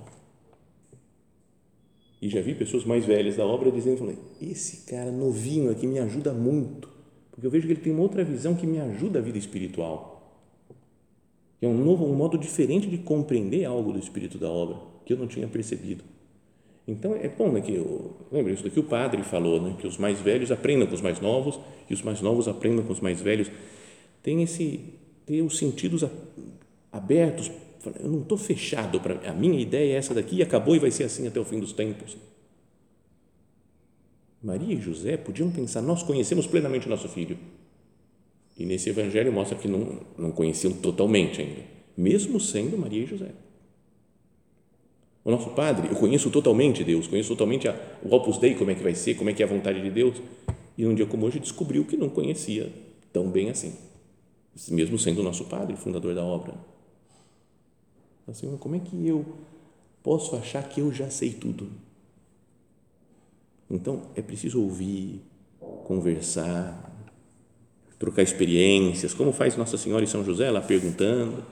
E 2.22 2.30
já 2.30 2.40
vi 2.40 2.56
pessoas 2.56 2.86
mais 2.86 3.04
velhas 3.04 3.36
da 3.36 3.46
obra 3.46 3.70
dizendo, 3.70 3.98
falei, 3.98 4.18
esse 4.42 4.86
cara 4.90 5.12
novinho 5.12 5.70
aqui 5.70 5.86
me 5.86 6.00
ajuda 6.00 6.34
muito, 6.34 6.90
porque 7.30 7.46
eu 7.46 7.52
vejo 7.52 7.68
que 7.68 7.74
ele 7.74 7.82
tem 7.82 7.92
uma 7.92 8.04
outra 8.04 8.24
visão 8.24 8.56
que 8.56 8.66
me 8.66 8.80
ajuda 8.80 9.20
a 9.20 9.22
vida 9.22 9.38
espiritual. 9.38 10.17
É 11.62 11.68
um 11.68 11.78
novo, 11.78 12.06
um 12.06 12.14
modo 12.14 12.38
diferente 12.38 12.88
de 12.88 12.98
compreender 12.98 13.66
algo 13.66 13.92
do 13.92 14.00
espírito 14.00 14.38
da 14.38 14.50
obra 14.50 14.78
que 15.06 15.14
eu 15.14 15.18
não 15.18 15.28
tinha 15.28 15.48
percebido. 15.48 16.04
Então 16.88 17.16
é 17.16 17.28
bom 17.28 17.52
né, 17.52 17.62
que 17.62 17.74
eu, 17.74 18.16
lembra 18.32 18.54
isso 18.54 18.64
daqui 18.64 18.80
o 18.80 18.84
padre 18.84 19.22
falou, 19.24 19.62
né, 19.62 19.76
que 19.78 19.86
os 19.86 19.98
mais 19.98 20.20
velhos 20.20 20.52
aprendam 20.52 20.88
com 20.88 20.94
os 20.94 21.02
mais 21.02 21.20
novos 21.20 21.60
e 21.90 21.94
os 21.94 22.02
mais 22.02 22.22
novos 22.22 22.48
aprendam 22.48 22.86
com 22.86 22.94
os 22.94 23.02
mais 23.02 23.20
velhos. 23.20 23.52
Tem 24.24 24.42
esse 24.42 24.94
ter 25.26 25.42
os 25.42 25.58
sentidos 25.58 26.06
abertos. 26.92 27.52
Eu 28.02 28.10
não 28.10 28.22
estou 28.22 28.38
fechado 28.38 29.00
para 29.00 29.30
a 29.30 29.34
minha 29.34 29.60
ideia 29.60 29.94
é 29.94 29.98
essa 29.98 30.14
daqui 30.14 30.38
e 30.38 30.44
acabou 30.44 30.76
e 30.76 30.80
vai 30.80 30.92
ser 30.92 31.04
assim 31.04 31.28
até 31.28 31.40
o 31.40 31.46
fim 31.46 31.60
dos 31.60 31.74
tempos. 31.74 32.18
Maria 34.42 34.74
e 34.74 34.82
José 34.82 35.18
podiam 35.18 35.52
pensar: 35.52 35.82
nós 35.82 36.04
conhecemos 36.04 36.48
plenamente 36.48 36.88
o 36.88 36.90
nosso 36.90 37.10
filho 37.10 37.38
e 38.58 38.66
nesse 38.66 38.90
evangelho 38.90 39.32
mostra 39.32 39.58
que 39.58 39.68
não, 39.68 40.00
não 40.18 40.32
conheciam 40.32 40.74
totalmente 40.74 41.42
ainda, 41.42 41.62
mesmo 41.96 42.40
sendo 42.40 42.78
Maria 42.78 43.04
e 43.04 43.06
José. 43.06 43.32
O 45.24 45.30
nosso 45.30 45.50
padre, 45.50 45.90
eu 45.90 45.96
conheço 45.96 46.32
totalmente 46.32 46.84
Deus, 46.84 47.06
conheço 47.06 47.30
totalmente 47.30 47.68
a, 47.68 47.78
o 48.02 48.16
Opus 48.16 48.38
Dei, 48.38 48.56
como 48.56 48.72
é 48.72 48.76
que 48.76 48.82
vai 48.82 48.96
ser, 48.96 49.16
como 49.16 49.30
é 49.30 49.34
que 49.34 49.44
é 49.44 49.46
a 49.46 49.50
vontade 49.50 49.82
de 49.82 49.92
Deus. 49.92 50.16
E 50.78 50.86
num 50.86 50.96
dia 50.96 51.06
como 51.06 51.26
hoje 51.26 51.40
descobriu 51.40 51.84
que 51.84 51.98
não 51.98 52.08
conhecia 52.08 52.72
tão 53.12 53.30
bem 53.30 53.50
assim, 53.50 53.76
mesmo 54.70 54.98
sendo 54.98 55.20
o 55.20 55.24
nosso 55.24 55.44
padre, 55.46 55.76
fundador 55.76 56.16
da 56.16 56.24
obra. 56.24 56.54
Assim, 58.26 58.56
como 58.58 58.76
é 58.76 58.80
que 58.80 59.06
eu 59.06 59.26
posso 60.02 60.36
achar 60.36 60.64
que 60.68 60.80
eu 60.80 60.94
já 60.94 61.10
sei 61.10 61.34
tudo? 61.34 61.70
Então 63.70 64.04
é 64.16 64.22
preciso 64.22 64.62
ouvir, 64.62 65.22
conversar, 65.84 66.97
trocar 68.00 68.22
experiências, 68.22 69.14
como 69.14 69.32
faz 69.32 69.58
Nossa 69.58 69.78
Senhora 69.78 70.04
e 70.04 70.08
São 70.08 70.24
José 70.24 70.50
lá 70.52 70.62
perguntando, 70.62 71.44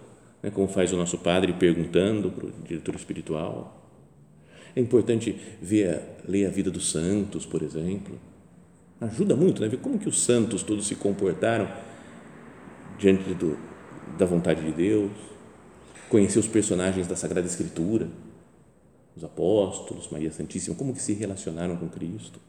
né, 0.41 0.51
como 0.51 0.67
faz 0.67 0.93
o 0.93 0.97
nosso 0.97 1.17
padre 1.17 1.53
perguntando 1.53 2.29
para 2.29 2.45
o 2.45 2.51
diretor 2.67 2.95
espiritual. 2.95 3.81
É 4.75 4.81
importante 4.81 5.35
ver, 5.61 6.01
ler 6.27 6.45
a 6.45 6.49
vida 6.49 6.69
dos 6.69 6.91
santos, 6.91 7.45
por 7.45 7.63
exemplo. 7.63 8.19
Ajuda 8.99 9.35
muito, 9.35 9.61
né? 9.61 9.69
Ver 9.69 9.77
como 9.77 9.97
que 9.97 10.09
os 10.09 10.21
santos 10.21 10.63
todos 10.63 10.85
se 10.85 10.95
comportaram 10.95 11.69
diante 12.99 13.33
do, 13.33 13.57
da 14.17 14.25
vontade 14.25 14.61
de 14.61 14.71
Deus. 14.71 15.11
Conhecer 16.09 16.39
os 16.39 16.47
personagens 16.47 17.07
da 17.07 17.15
Sagrada 17.15 17.47
Escritura, 17.47 18.09
os 19.15 19.23
apóstolos, 19.23 20.09
Maria 20.09 20.31
Santíssima, 20.31 20.75
como 20.75 20.93
que 20.93 21.01
se 21.01 21.13
relacionaram 21.13 21.77
com 21.77 21.87
Cristo. 21.87 22.39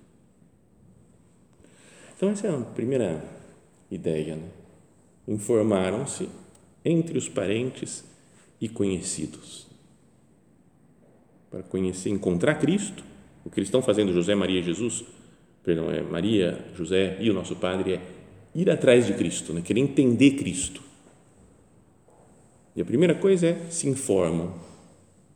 Então 2.16 2.30
essa 2.30 2.48
é 2.48 2.50
a 2.50 2.58
primeira 2.58 3.22
ideia. 3.90 4.37
Né? 4.37 4.49
Informaram-se 5.28 6.28
entre 6.85 7.19
os 7.19 7.28
parentes 7.28 8.05
e 8.61 8.69
conhecidos. 8.69 9.66
Para 11.50 11.62
conhecer, 11.62 12.11
encontrar 12.11 12.57
Cristo, 12.57 13.05
o 13.45 13.50
que 13.50 13.59
eles 13.59 13.69
estão 13.69 13.83
fazendo, 13.83 14.12
José, 14.12 14.35
Maria 14.35 14.61
e 14.61 14.62
Jesus, 14.62 15.05
perdão, 15.62 15.90
é 15.90 16.00
Maria, 16.00 16.64
José 16.75 17.16
e 17.21 17.31
o 17.31 17.35
nosso 17.35 17.57
Padre, 17.57 17.95
é 17.95 18.00
ir 18.55 18.71
atrás 18.71 19.07
de 19.07 19.14
Cristo, 19.14 19.52
né? 19.52 19.62
querer 19.62 19.81
entender 19.81 20.33
Cristo. 20.33 20.83
E 22.75 22.83
a 22.83 22.85
primeira 22.85 23.14
coisa 23.14 23.47
é 23.49 23.71
se 23.71 23.88
informam 23.88 24.55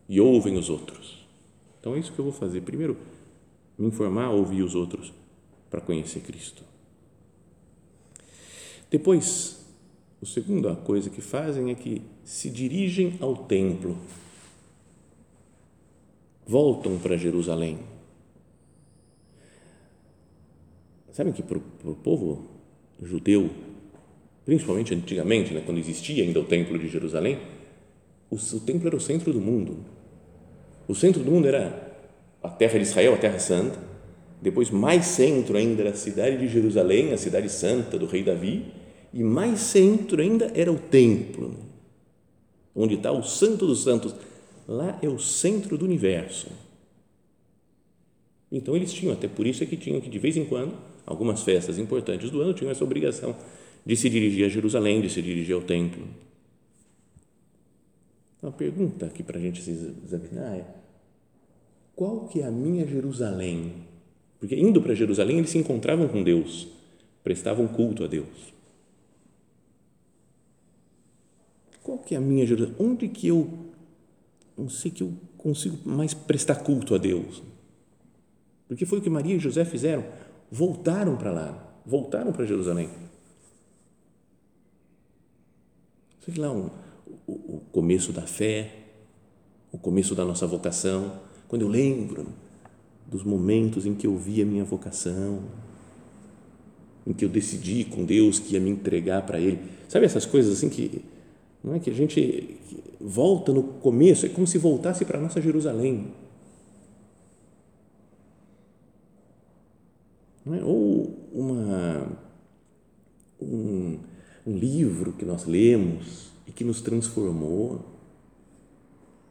e 0.09 0.21
ouvem 0.21 0.59
os 0.59 0.69
outros. 0.69 1.27
Então 1.79 1.95
é 1.95 1.99
isso 1.99 2.13
que 2.13 2.19
eu 2.19 2.25
vou 2.25 2.35
fazer. 2.35 2.61
Primeiro, 2.61 2.97
me 3.79 3.87
informar, 3.87 4.29
ouvir 4.31 4.63
os 4.63 4.75
outros 4.75 5.13
para 5.71 5.81
conhecer 5.81 6.21
Cristo. 6.21 6.63
Depois, 8.91 9.61
a 10.21 10.27
segunda 10.27 10.75
coisa 10.75 11.09
que 11.09 11.21
fazem 11.21 11.71
é 11.71 11.75
que 11.75 12.03
se 12.25 12.51
dirigem 12.51 13.17
ao 13.21 13.37
templo, 13.37 13.97
voltam 16.45 16.99
para 16.99 17.17
Jerusalém. 17.17 17.79
Sabem 21.13 21.33
que 21.33 21.43
para 21.43 21.59
o 21.59 21.95
povo 21.95 22.45
judeu, 23.01 23.49
principalmente 24.45 24.93
antigamente, 24.93 25.55
né, 25.55 25.63
quando 25.65 25.79
existia 25.79 26.25
ainda 26.25 26.41
o 26.41 26.45
templo 26.45 26.79
de 26.79 26.89
Jerusalém, 26.89 27.39
o, 28.29 28.37
o 28.37 28.61
templo 28.61 28.89
era 28.89 28.97
o 28.97 29.01
centro 29.01 29.33
do 29.33 29.41
mundo. 29.41 29.79
O 30.89 30.95
centro 30.95 31.23
do 31.23 31.31
mundo 31.31 31.47
era 31.47 31.97
a 32.43 32.49
terra 32.49 32.79
de 32.79 32.83
Israel, 32.83 33.15
a 33.15 33.19
terra 33.19 33.39
santa. 33.39 33.79
Depois, 34.43 34.71
mais 34.71 35.05
centro 35.07 35.57
ainda 35.57 35.83
era 35.83 35.91
a 35.91 35.97
cidade 35.97 36.37
de 36.39 36.49
Jerusalém, 36.49 37.13
a 37.13 37.17
cidade 37.17 37.49
santa 37.49 37.97
do 37.99 38.07
rei 38.07 38.23
Davi 38.25 38.80
e 39.13 39.23
mais 39.23 39.61
centro 39.61 40.21
ainda 40.21 40.51
era 40.55 40.73
o 40.73 40.79
templo, 40.79 41.55
onde 42.75 42.95
está 42.95 43.11
o 43.11 43.23
Santo 43.23 43.67
dos 43.67 43.83
Santos. 43.83 44.15
Lá 44.69 44.99
é 45.03 45.09
o 45.09 45.19
centro 45.19 45.77
do 45.77 45.85
universo. 45.85 46.49
Então 48.53 48.77
eles 48.77 48.93
tinham, 48.93 49.13
até 49.13 49.29
por 49.29 49.47
isso 49.47 49.63
é 49.63 49.67
que 49.67 49.77
tinham 49.77 50.01
que 50.01 50.09
de 50.09 50.19
vez 50.19 50.37
em 50.37 50.45
quando, 50.45 50.75
algumas 51.07 51.43
festas 51.43 51.79
importantes 51.79 52.31
do 52.31 52.41
ano 52.41 52.55
tinham 52.55 52.71
essa 52.71 52.85
obrigação 52.85 53.35
de 53.85 53.97
se 53.97 54.09
dirigir 54.09 54.45
a 54.45 54.49
Jerusalém, 54.49 55.01
de 55.01 55.11
se 55.11 55.21
dirigir 55.23 55.55
ao 55.55 55.63
templo. 55.63 56.07
Uma 58.43 58.53
pergunta 58.53 59.07
aqui 59.07 59.23
para 59.23 59.39
a 59.39 59.41
gente 59.41 59.61
se 59.63 59.71
examinar 59.71 60.57
é 60.57 60.65
qual 61.95 62.27
que 62.29 62.41
é 62.41 62.47
a 62.47 62.51
minha 62.51 62.87
Jerusalém? 62.87 63.73
Porque 64.39 64.57
indo 64.57 64.81
para 64.81 64.95
Jerusalém 64.95 65.39
eles 65.39 65.51
se 65.51 65.59
encontravam 65.59 66.09
com 66.09 66.23
Deus, 66.23 66.67
prestavam 67.23 67.69
culto 67.69 68.05
a 68.05 68.07
Deus. 68.07 68.60
Qual 71.91 71.99
que 71.99 72.15
é 72.15 72.19
a 72.19 72.21
minha 72.21 72.47
Jerusalém? 72.47 72.77
Onde 72.79 73.09
que 73.09 73.27
eu 73.27 73.51
não 74.57 74.69
sei 74.69 74.93
que 74.93 75.03
eu 75.03 75.13
consigo 75.37 75.77
mais 75.85 76.15
prestar 76.15 76.55
culto 76.55 76.95
a 76.95 76.99
Deus? 76.99 77.43
Porque 78.69 78.87
foi 78.87 79.01
o 79.01 79.03
que 79.03 79.11
Maria 79.11 79.35
e 79.35 79.41
José 79.41 79.65
fizeram, 79.65 80.05
voltaram 80.53 81.17
para 81.17 81.33
lá, 81.33 81.81
voltaram 81.85 82.31
para 82.31 82.47
Jerusalém. 82.47 82.89
Sei 86.25 86.35
lá, 86.37 86.53
um, 86.53 86.71
o, 87.27 87.57
o 87.57 87.63
começo 87.73 88.13
da 88.13 88.23
fé, 88.23 88.73
o 89.73 89.77
começo 89.77 90.15
da 90.15 90.25
nossa 90.25 90.47
vocação, 90.47 91.21
quando 91.49 91.63
eu 91.63 91.69
lembro 91.69 92.29
dos 93.05 93.25
momentos 93.25 93.85
em 93.85 93.97
que 93.97 94.07
eu 94.07 94.17
vi 94.17 94.41
a 94.41 94.47
minha 94.47 94.63
vocação, 94.63 95.43
em 97.05 97.13
que 97.13 97.25
eu 97.25 97.29
decidi 97.29 97.85
com 97.85 98.05
Deus 98.05 98.39
que 98.39 98.55
ia 98.55 98.61
me 98.61 98.71
entregar 98.71 99.27
para 99.27 99.41
Ele. 99.41 99.59
Sabe 99.89 100.07
essas 100.07 100.25
coisas 100.25 100.57
assim 100.57 100.69
que 100.69 101.10
não 101.63 101.75
é 101.75 101.79
que 101.79 101.91
a 101.91 101.93
gente 101.93 102.59
volta 103.01 103.53
no 103.53 103.63
começo, 103.63 104.27
é 104.27 104.29
como 104.29 104.47
se 104.47 104.59
voltasse 104.59 105.05
para 105.05 105.19
a 105.19 105.21
nossa 105.21 105.41
Jerusalém. 105.41 106.13
Não 110.45 110.55
é? 110.55 110.65
Ou 110.65 111.19
uma, 111.33 112.19
um, 113.41 113.99
um 114.47 114.57
livro 114.57 115.13
que 115.13 115.25
nós 115.25 115.45
lemos 115.45 116.31
e 116.47 116.53
que 116.53 116.65
nos 116.65 116.81
transformou, 116.81 117.85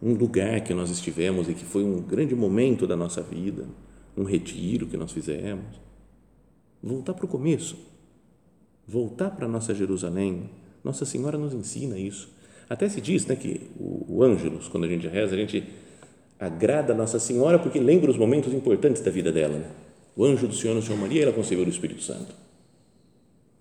um 0.01 0.13
lugar 0.13 0.61
que 0.61 0.73
nós 0.73 0.89
estivemos 0.89 1.49
e 1.49 1.53
que 1.53 1.65
foi 1.65 1.83
um 1.83 2.01
grande 2.01 2.33
momento 2.35 2.87
da 2.87 2.95
nossa 2.95 3.21
vida, 3.21 3.67
um 4.15 4.23
retiro 4.23 4.87
que 4.87 4.95
nós 4.95 5.11
fizemos. 5.11 5.79
Voltar 6.81 7.13
para 7.13 7.25
o 7.25 7.27
começo, 7.27 7.77
voltar 8.87 9.31
para 9.31 9.45
a 9.45 9.49
nossa 9.49 9.75
Jerusalém, 9.75 10.49
nossa 10.83 11.05
Senhora 11.05 11.37
nos 11.37 11.53
ensina 11.53 11.97
isso. 11.97 12.29
Até 12.69 12.87
se 12.87 13.01
diz 13.01 13.25
né, 13.25 13.35
que 13.35 13.61
o, 13.79 14.05
o 14.07 14.23
Ângelus, 14.23 14.67
quando 14.67 14.83
a 14.83 14.87
gente 14.87 15.07
reza, 15.07 15.35
a 15.35 15.37
gente 15.37 15.63
agrada 16.39 16.93
a 16.93 16.95
Nossa 16.95 17.19
Senhora 17.19 17.59
porque 17.59 17.79
lembra 17.79 18.09
os 18.09 18.17
momentos 18.17 18.53
importantes 18.53 19.01
da 19.01 19.11
vida 19.11 19.31
dela. 19.31 19.57
Né? 19.57 19.69
O 20.15 20.23
anjo 20.23 20.47
do 20.47 20.55
Senhor 20.55 20.81
Senhor 20.81 20.97
Maria, 20.97 21.23
ela 21.23 21.33
concebeu 21.33 21.65
o 21.65 21.69
Espírito 21.69 22.03
Santo. 22.03 22.33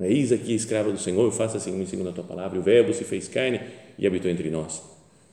Eis 0.00 0.30
aqui, 0.30 0.54
escrava 0.54 0.92
do 0.92 0.98
Senhor, 0.98 1.30
faça 1.32 1.56
assim 1.56 1.84
segundo 1.86 2.10
a 2.10 2.12
tua 2.12 2.22
palavra. 2.22 2.58
O 2.58 2.62
Verbo 2.62 2.94
se 2.94 3.02
fez 3.02 3.26
carne 3.26 3.60
e 3.98 4.06
habitou 4.06 4.30
entre 4.30 4.48
nós. 4.48 4.80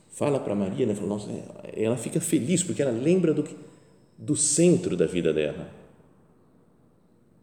Fala 0.09 0.39
para 0.39 0.55
Maria, 0.55 0.87
né? 0.87 0.95
Fala, 0.95 1.07
nossa, 1.07 1.29
ela 1.75 1.97
fica 1.97 2.19
feliz 2.19 2.63
porque 2.63 2.81
ela 2.81 2.91
lembra 2.91 3.33
do, 3.33 3.43
do 4.17 4.35
centro 4.35 4.97
da 4.97 5.05
vida 5.05 5.31
dela. 5.31 5.69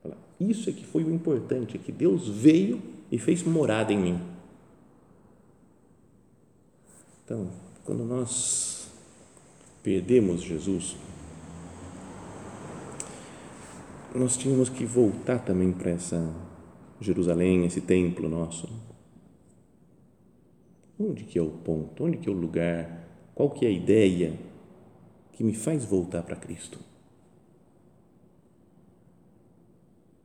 Fala, 0.03 0.17
isso 0.41 0.69
é 0.69 0.73
que 0.73 0.85
foi 0.85 1.05
o 1.05 1.15
importante, 1.15 1.77
é 1.77 1.79
que 1.79 1.93
Deus 1.93 2.29
veio 2.29 2.83
e 3.11 3.19
fez 3.19 3.45
morada 3.45 3.93
em 3.93 3.99
mim. 3.99 4.21
Então, 7.33 7.49
quando 7.87 8.05
nós 8.05 8.93
perdemos 9.83 10.43
Jesus, 10.43 10.99
nós 14.15 14.37
tínhamos 14.37 14.69
que 14.69 14.85
voltar 14.85 15.39
também 15.39 15.73
para 15.73 15.93
essa 15.93 16.31
Jerusalém, 17.01 17.65
esse 17.65 17.81
templo 17.81 18.29
nosso. 18.29 18.69
Onde 21.01 21.25
que 21.25 21.39
é 21.39 21.43
o 21.43 21.49
ponto? 21.49 22.05
Onde 22.05 22.19
que 22.19 22.29
é 22.29 22.33
o 22.33 22.35
lugar? 22.35 23.09
Qual 23.35 23.49
que 23.49 23.65
é 23.65 23.69
a 23.71 23.73
ideia 23.73 24.39
que 25.33 25.43
me 25.43 25.55
faz 25.55 25.87
voltar 25.87 26.23
para 26.25 26.37
Cristo? 26.37 26.79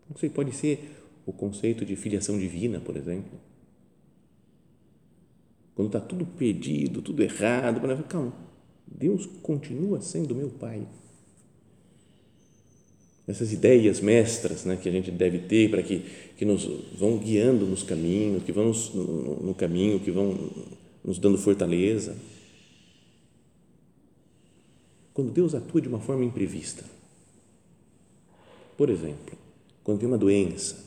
Não 0.09 0.17
sei, 0.17 0.29
pode 0.29 0.51
ser 0.53 1.05
o 1.25 1.31
conceito 1.31 1.85
de 1.85 1.95
filiação 1.95 2.37
divina, 2.37 2.81
por 2.81 2.97
exemplo 2.97 3.46
quando 5.77 5.89
está 5.89 5.99
tudo 5.99 6.25
perdido, 6.25 7.03
tudo 7.03 7.21
errado, 7.21 7.79
calma, 8.09 8.33
Deus 8.87 9.27
continua 9.43 10.01
sendo 10.01 10.33
meu 10.33 10.49
Pai. 10.49 10.87
Essas 13.27 13.53
ideias 13.53 14.01
mestras 14.01 14.65
né, 14.65 14.75
que 14.75 14.89
a 14.89 14.91
gente 14.91 15.11
deve 15.11 15.37
ter 15.37 15.69
para 15.69 15.83
que, 15.83 15.99
que 16.35 16.43
nos 16.43 16.65
vão 16.97 17.19
guiando 17.19 17.67
nos 17.67 17.83
caminhos, 17.83 18.41
que 18.43 18.51
vão 18.51 18.71
no 18.71 19.53
caminho, 19.53 19.99
que 19.99 20.09
vão 20.09 20.49
nos 21.05 21.19
dando 21.19 21.37
fortaleza. 21.37 22.17
Quando 25.13 25.31
Deus 25.31 25.53
atua 25.53 25.79
de 25.79 25.87
uma 25.87 25.99
forma 25.99 26.25
imprevista, 26.25 26.85
por 28.75 28.89
exemplo, 28.89 29.37
quando 29.83 29.99
tem 29.99 30.07
uma 30.07 30.17
doença, 30.17 30.83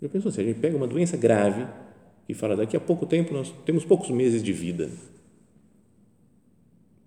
eu 0.00 0.08
penso 0.08 0.28
assim, 0.28 0.42
a 0.42 0.44
gente 0.44 0.60
pega 0.60 0.76
uma 0.76 0.86
doença 0.86 1.16
grave 1.16 1.66
e 2.28 2.34
fala, 2.34 2.56
daqui 2.56 2.76
a 2.76 2.80
pouco 2.80 3.06
tempo 3.06 3.32
nós 3.32 3.52
temos 3.64 3.84
poucos 3.84 4.10
meses 4.10 4.42
de 4.42 4.52
vida. 4.52 4.90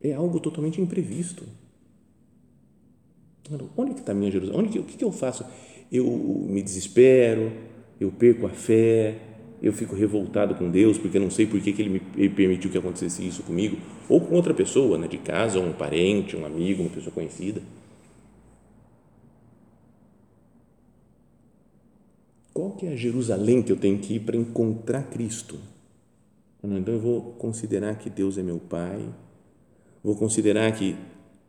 É 0.02 0.14
algo 0.14 0.40
totalmente 0.40 0.80
imprevisto. 0.80 1.44
Onde 3.76 3.94
está 4.00 4.12
a 4.12 4.16
minha 4.16 4.32
Jerusalém? 4.32 4.62
Onde 4.62 4.80
o 4.80 4.84
que, 4.84 4.98
que 4.98 5.04
eu 5.04 5.12
faço? 5.12 5.44
Eu 5.92 6.06
me 6.06 6.62
desespero, 6.62 7.52
eu 8.00 8.12
perco 8.12 8.46
a 8.46 8.50
fé, 8.50 9.18
eu 9.62 9.74
fico 9.74 9.96
revoltado 9.96 10.56
com 10.56 10.70
Deus 10.70 10.98
porque 10.98 11.20
não 11.20 11.30
sei 11.30 11.46
por 11.46 11.60
que, 11.60 11.74
que 11.74 11.82
ele 11.82 11.90
me 11.90 12.02
ele 12.16 12.30
permitiu 12.30 12.70
que 12.70 12.78
acontecesse 12.78 13.28
isso 13.28 13.44
comigo 13.44 13.78
ou 14.08 14.22
com 14.22 14.36
outra 14.36 14.54
pessoa, 14.54 14.98
né, 14.98 15.08
de 15.08 15.18
casa, 15.18 15.60
um 15.60 15.74
parente, 15.74 16.38
um 16.38 16.46
amigo, 16.46 16.82
uma 16.82 16.90
pessoa 16.90 17.12
conhecida. 17.12 17.62
Qual 22.60 22.72
que 22.72 22.86
é 22.88 22.92
a 22.92 22.96
Jerusalém 22.98 23.62
que 23.64 23.72
eu 23.72 23.78
tenho 23.78 23.98
que 24.00 24.16
ir 24.16 24.20
para 24.20 24.36
encontrar 24.36 25.04
Cristo? 25.04 25.58
Então 26.62 26.94
eu 26.94 27.00
vou 27.00 27.22
considerar 27.36 27.98
que 27.98 28.10
Deus 28.10 28.38
é 28.38 28.44
meu 28.44 28.60
Pai, 28.60 29.00
vou 30.04 30.14
considerar 30.14 30.70
que 30.74 30.94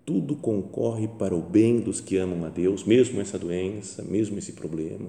tudo 0.07 0.37
concorre 0.37 1.09
para 1.09 1.35
o 1.35 1.43
bem 1.43 1.81
dos 1.81 2.01
que 2.01 2.17
amam 2.17 2.45
a 2.45 2.49
Deus, 2.49 2.85
mesmo 2.85 3.21
essa 3.21 3.37
doença, 3.37 4.05
mesmo 4.05 4.39
esse 4.39 4.53
problema. 4.53 5.09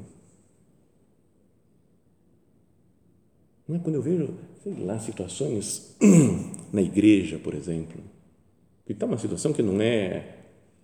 É 3.69 3.77
quando 3.77 3.93
eu 3.93 4.01
vejo, 4.01 4.33
sei 4.63 4.73
lá, 4.83 4.97
situações 4.97 5.95
na 6.73 6.81
igreja, 6.81 7.37
por 7.37 7.53
exemplo, 7.53 8.01
que 8.87 8.93
está 8.93 9.05
uma 9.05 9.19
situação 9.19 9.53
que 9.53 9.61
não 9.61 9.79
é, 9.79 10.39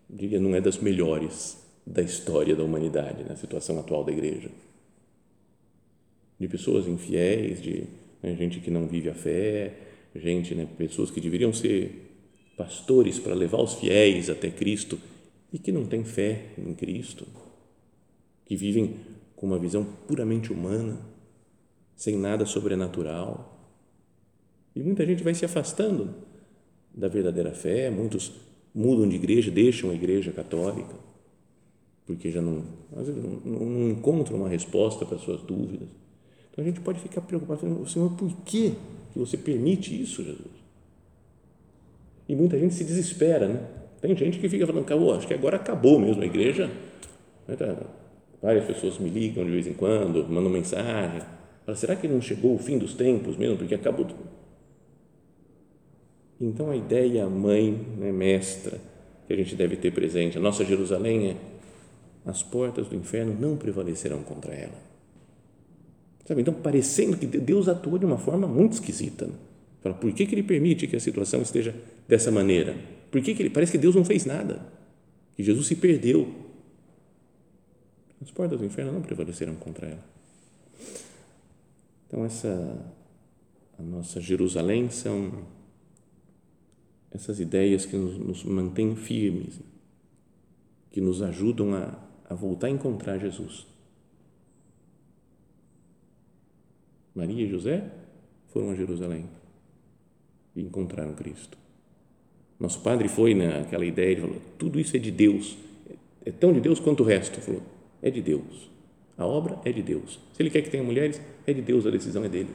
diria, 0.07 0.39
não 0.39 0.53
é 0.53 0.61
das 0.61 0.77
melhores 0.77 1.57
da 1.87 2.03
história 2.03 2.55
da 2.55 2.63
humanidade, 2.63 3.23
na 3.23 3.29
né? 3.29 3.35
situação 3.35 3.79
atual 3.79 4.03
da 4.03 4.11
igreja 4.11 4.51
de 6.39 6.47
pessoas 6.47 6.87
infiéis, 6.87 7.61
de 7.61 7.85
né, 8.21 8.35
gente 8.35 8.59
que 8.59 8.69
não 8.69 8.87
vive 8.87 9.09
a 9.09 9.13
fé, 9.13 9.73
gente, 10.15 10.53
né, 10.53 10.67
pessoas 10.77 11.09
que 11.09 11.19
deveriam 11.19 11.51
ser 11.51 12.07
pastores 12.55 13.19
para 13.19 13.33
levar 13.33 13.61
os 13.61 13.75
fiéis 13.75 14.29
até 14.29 14.49
Cristo 14.49 14.99
e 15.51 15.59
que 15.59 15.71
não 15.71 15.85
têm 15.85 16.03
fé 16.03 16.45
em 16.57 16.73
Cristo, 16.73 17.25
que 18.45 18.55
vivem 18.55 18.95
com 19.35 19.47
uma 19.47 19.59
visão 19.59 19.85
puramente 20.07 20.51
humana, 20.51 20.99
sem 21.95 22.17
nada 22.17 22.45
sobrenatural. 22.45 23.55
E 24.75 24.81
muita 24.81 25.05
gente 25.05 25.23
vai 25.23 25.33
se 25.33 25.45
afastando 25.45 26.13
da 26.93 27.07
verdadeira 27.07 27.53
fé, 27.53 27.89
muitos 27.89 28.31
mudam 28.73 29.07
de 29.07 29.15
igreja, 29.15 29.49
deixam 29.51 29.89
a 29.89 29.93
igreja 29.93 30.31
católica, 30.31 30.95
porque 32.05 32.31
já 32.31 32.41
não, 32.41 32.63
às 32.95 33.07
vezes 33.07 33.23
não, 33.23 33.39
não 33.45 33.89
encontram 33.89 34.37
uma 34.37 34.49
resposta 34.49 35.05
para 35.05 35.17
suas 35.17 35.41
dúvidas 35.41 35.89
então 36.57 36.65
a 36.65 36.67
gente 36.69 36.81
pode 36.81 36.99
ficar 36.99 37.21
preocupado, 37.21 37.87
Senhor, 37.87 38.09
por 38.13 38.35
que 38.37 38.73
você 39.15 39.37
permite 39.37 40.01
isso, 40.01 40.23
Jesus? 40.23 40.57
E 42.27 42.35
muita 42.35 42.57
gente 42.57 42.73
se 42.73 42.83
desespera, 42.83 43.47
né? 43.47 43.61
Tem 44.01 44.15
gente 44.15 44.39
que 44.39 44.49
fica 44.49 44.65
falando, 44.65 44.83
acabou, 44.83 45.13
acho 45.13 45.27
que 45.27 45.35
agora 45.35 45.57
acabou 45.57 45.99
mesmo 45.99 46.23
a 46.23 46.25
igreja. 46.25 46.71
Né, 47.47 47.55
tá, 47.55 47.77
várias 48.41 48.65
pessoas 48.65 48.97
me 48.97 49.07
ligam 49.07 49.45
de 49.45 49.51
vez 49.51 49.67
em 49.67 49.73
quando, 49.73 50.27
mandam 50.27 50.49
mensagem. 50.49 51.21
Fala, 51.63 51.77
será 51.77 51.95
que 51.95 52.07
não 52.07 52.19
chegou 52.19 52.55
o 52.55 52.57
fim 52.57 52.79
dos 52.79 52.95
tempos 52.95 53.37
mesmo? 53.37 53.57
Porque 53.57 53.75
acabou 53.75 54.05
tudo. 54.05 54.27
Então 56.41 56.71
a 56.71 56.75
ideia 56.75 57.29
mãe, 57.29 57.71
né, 57.99 58.11
mestra, 58.11 58.79
que 59.27 59.33
a 59.33 59.35
gente 59.35 59.55
deve 59.55 59.75
ter 59.75 59.91
presente, 59.91 60.39
a 60.39 60.41
nossa 60.41 60.65
Jerusalém 60.65 61.29
é 61.29 61.35
as 62.25 62.41
portas 62.41 62.87
do 62.87 62.95
inferno 62.95 63.37
não 63.39 63.55
prevalecerão 63.55 64.23
contra 64.23 64.55
ela. 64.55 64.96
Sabe? 66.27 66.41
Então, 66.41 66.53
parecendo 66.53 67.15
que 67.15 67.25
Deus 67.25 67.69
atua 67.69 67.97
de 67.97 68.05
uma 68.05 68.17
forma 68.17 68.45
muito 68.45 68.73
esquisita. 68.73 69.27
Né? 69.27 69.33
Fala, 69.81 69.95
por 69.95 70.11
que, 70.11 70.25
que 70.25 70.35
ele 70.35 70.43
permite 70.43 70.85
que 70.85 70.95
a 70.97 70.99
situação 70.99 71.41
esteja 71.41 71.73
dessa 72.05 72.29
maneira? 72.29 72.75
Por 73.09 73.21
que, 73.21 73.33
que 73.33 73.41
ele, 73.41 73.49
parece 73.49 73.71
que 73.71 73.77
Deus 73.77 73.95
não 73.95 74.03
fez 74.03 74.25
nada, 74.25 74.61
que 75.35 75.43
Jesus 75.43 75.67
se 75.67 75.75
perdeu. 75.77 76.35
As 78.21 78.29
portas 78.29 78.59
do 78.59 78.65
inferno 78.65 78.91
não 78.91 79.01
prevaleceram 79.01 79.55
contra 79.55 79.87
ela. 79.87 80.03
Então, 82.07 82.25
essa, 82.25 82.93
a 83.79 83.83
nossa 83.83 84.19
Jerusalém 84.19 84.89
são 84.89 85.45
essas 87.09 87.39
ideias 87.39 87.85
que 87.85 87.95
nos, 87.95 88.17
nos 88.17 88.43
mantêm 88.43 88.97
firmes, 88.97 89.61
que 90.91 90.99
nos 90.99 91.21
ajudam 91.21 91.73
a, 91.73 91.97
a 92.29 92.33
voltar 92.33 92.67
a 92.67 92.69
encontrar 92.69 93.17
Jesus 93.17 93.65
Maria 97.17 97.45
e 97.45 97.49
José 97.49 97.83
foram 98.49 98.69
a 98.69 98.75
Jerusalém 98.75 99.25
e 100.55 100.61
encontraram 100.61 101.15
Cristo. 101.15 101.57
Nosso 102.59 102.79
padre 102.81 103.07
foi 103.07 103.33
naquela 103.33 103.83
ideia, 103.83 104.11
ele 104.11 104.21
falou, 104.21 104.41
tudo 104.59 104.79
isso 104.79 104.95
é 104.95 104.99
de 104.99 105.09
Deus, 105.09 105.57
é 106.23 106.31
tão 106.31 106.53
de 106.53 106.59
Deus 106.59 106.79
quanto 106.79 107.01
o 107.01 107.05
resto. 107.05 107.41
Falou, 107.41 107.63
é 108.03 108.11
de 108.11 108.21
Deus. 108.21 108.69
A 109.17 109.25
obra 109.25 109.59
é 109.65 109.71
de 109.71 109.81
Deus. 109.81 110.19
Se 110.33 110.43
ele 110.43 110.51
quer 110.51 110.61
que 110.61 110.69
tenha 110.69 110.83
mulheres, 110.83 111.19
é 111.47 111.53
de 111.53 111.61
Deus, 111.61 111.87
a 111.87 111.89
decisão 111.89 112.23
é 112.23 112.29
dele. 112.29 112.51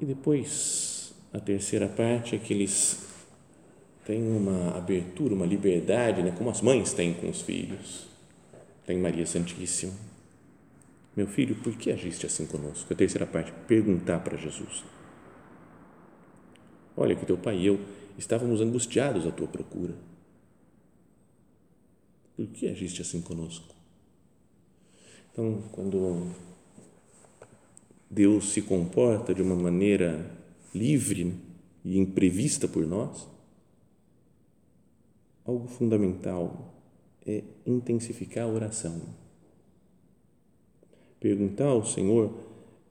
E 0.00 0.04
depois, 0.04 1.12
a 1.32 1.40
terceira 1.40 1.88
parte 1.88 2.36
é 2.36 2.38
que 2.38 2.54
eles 2.54 3.04
têm 4.06 4.22
uma 4.22 4.76
abertura, 4.76 5.34
uma 5.34 5.44
liberdade, 5.44 6.22
né, 6.22 6.32
como 6.38 6.50
as 6.50 6.62
mães 6.62 6.92
têm 6.92 7.12
com 7.14 7.28
os 7.28 7.42
filhos 7.42 8.06
tem 8.88 8.96
Maria 8.96 9.26
Santíssima. 9.26 9.92
Meu 11.14 11.26
filho, 11.26 11.54
por 11.56 11.76
que 11.76 11.92
agiste 11.92 12.24
assim 12.24 12.46
conosco? 12.46 12.90
A 12.90 12.96
terceira 12.96 13.26
parte, 13.26 13.52
perguntar 13.66 14.20
para 14.20 14.38
Jesus. 14.38 14.82
Olha 16.96 17.14
que 17.14 17.26
teu 17.26 17.36
pai 17.36 17.58
e 17.58 17.66
eu 17.66 17.78
estávamos 18.16 18.62
angustiados 18.62 19.26
à 19.26 19.30
tua 19.30 19.46
procura. 19.46 19.94
Por 22.34 22.46
que 22.46 22.66
agiste 22.66 23.02
assim 23.02 23.20
conosco? 23.20 23.74
Então, 25.30 25.62
quando 25.70 26.32
Deus 28.10 28.54
se 28.54 28.62
comporta 28.62 29.34
de 29.34 29.42
uma 29.42 29.54
maneira 29.54 30.34
livre 30.74 31.34
e 31.84 31.98
imprevista 31.98 32.66
por 32.66 32.86
nós, 32.86 33.28
algo 35.44 35.68
fundamental 35.68 36.77
é 37.28 37.44
intensificar 37.66 38.44
a 38.44 38.48
oração. 38.48 39.02
Perguntar 41.20 41.66
ao 41.66 41.84
Senhor 41.84 42.32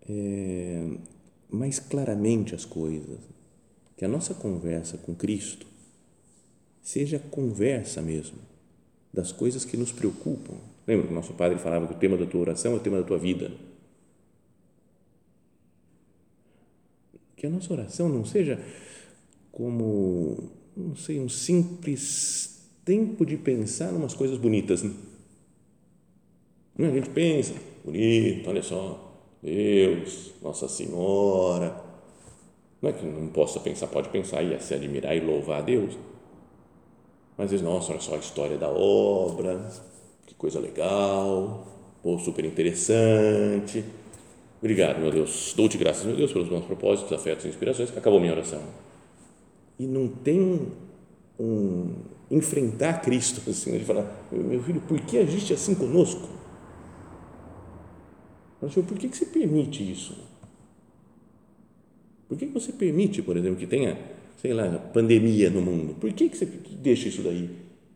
é, 0.07 0.97
mais 1.49 1.79
claramente 1.79 2.53
as 2.53 2.63
coisas. 2.63 3.19
Que 3.95 4.05
a 4.05 4.07
nossa 4.07 4.35
conversa 4.35 4.97
com 4.97 5.15
Cristo 5.15 5.65
seja 6.81 7.17
conversa 7.17 8.01
mesmo 8.01 8.37
das 9.11 9.31
coisas 9.31 9.65
que 9.65 9.75
nos 9.75 9.91
preocupam. 9.91 10.55
Lembra 10.85 11.07
que 11.07 11.11
o 11.11 11.15
nosso 11.15 11.33
padre 11.33 11.57
falava 11.57 11.87
que 11.87 11.93
o 11.93 11.97
tema 11.97 12.15
da 12.15 12.25
tua 12.25 12.41
oração 12.41 12.73
é 12.73 12.75
o 12.75 12.79
tema 12.79 12.99
da 12.99 13.03
tua 13.03 13.17
vida? 13.17 13.51
Que 17.35 17.47
a 17.47 17.49
nossa 17.49 17.73
oração 17.73 18.07
não 18.07 18.23
seja 18.23 18.63
como, 19.51 20.51
não 20.75 20.95
sei, 20.95 21.19
um 21.19 21.27
simples 21.27 22.56
tempo 22.87 23.25
de 23.25 23.35
pensar 23.35 23.91
umas 23.91 24.13
coisas 24.13 24.37
bonitas. 24.37 24.81
Né? 24.81 24.93
A 26.79 26.91
gente 26.91 27.09
pensa, 27.09 27.53
bonito, 27.83 28.49
olha 28.49 28.63
só, 28.63 29.13
Deus, 29.43 30.31
Nossa 30.41 30.69
Senhora. 30.69 31.83
Não 32.81 32.89
é 32.89 32.93
que 32.93 33.05
não 33.05 33.27
possa 33.27 33.59
pensar, 33.59 33.87
pode 33.87 34.07
pensar 34.07 34.41
e 34.41 34.57
se 34.61 34.73
admirar 34.73 35.17
e 35.17 35.19
louvar 35.19 35.59
a 35.59 35.61
Deus. 35.61 35.97
Mas 37.37 37.49
diz, 37.49 37.61
nossa, 37.61 37.91
olha 37.91 37.99
só 37.99 38.15
a 38.15 38.19
história 38.19 38.57
da 38.57 38.69
obra, 38.69 39.69
que 40.25 40.33
coisa 40.33 40.57
legal, 40.57 41.67
pô, 42.01 42.17
super 42.19 42.45
interessante. 42.45 43.83
Obrigado, 44.59 44.99
meu 44.99 45.11
Deus. 45.11 45.53
Dou-te 45.57 45.77
graças, 45.77 46.05
meu 46.05 46.15
Deus, 46.15 46.31
pelos 46.31 46.47
bons 46.47 46.63
propósitos, 46.63 47.11
afetos 47.11 47.43
e 47.45 47.49
inspirações. 47.49 47.95
Acabou 47.97 48.19
minha 48.19 48.31
oração. 48.31 48.61
E 49.77 49.85
não 49.85 50.07
tem 50.07 50.71
um 51.39 51.93
enfrentar 52.29 53.01
Cristo, 53.01 53.49
assim, 53.49 53.73
ele 53.73 53.85
fala, 53.85 54.11
meu 54.31 54.61
filho, 54.61 54.81
por 54.81 54.99
que 54.99 55.17
agiste 55.17 55.53
assim 55.53 55.73
conosco? 55.73 56.27
Mas, 58.61 58.73
Senhor, 58.73 58.85
por 58.85 58.97
que, 58.97 59.07
que 59.07 59.15
você 59.15 59.25
permite 59.25 59.89
isso? 59.89 60.17
Por 62.27 62.37
que, 62.37 62.47
que 62.47 62.53
você 62.53 62.73
permite, 62.73 63.21
por 63.21 63.37
exemplo, 63.37 63.57
que 63.57 63.67
tenha, 63.67 63.97
sei 64.41 64.53
lá, 64.53 64.77
pandemia 64.93 65.49
no 65.49 65.61
mundo? 65.61 65.95
Por 65.95 66.11
que, 66.11 66.27
que 66.27 66.37
você 66.37 66.45
deixa 66.45 67.07
isso 67.07 67.21
daí? 67.21 67.49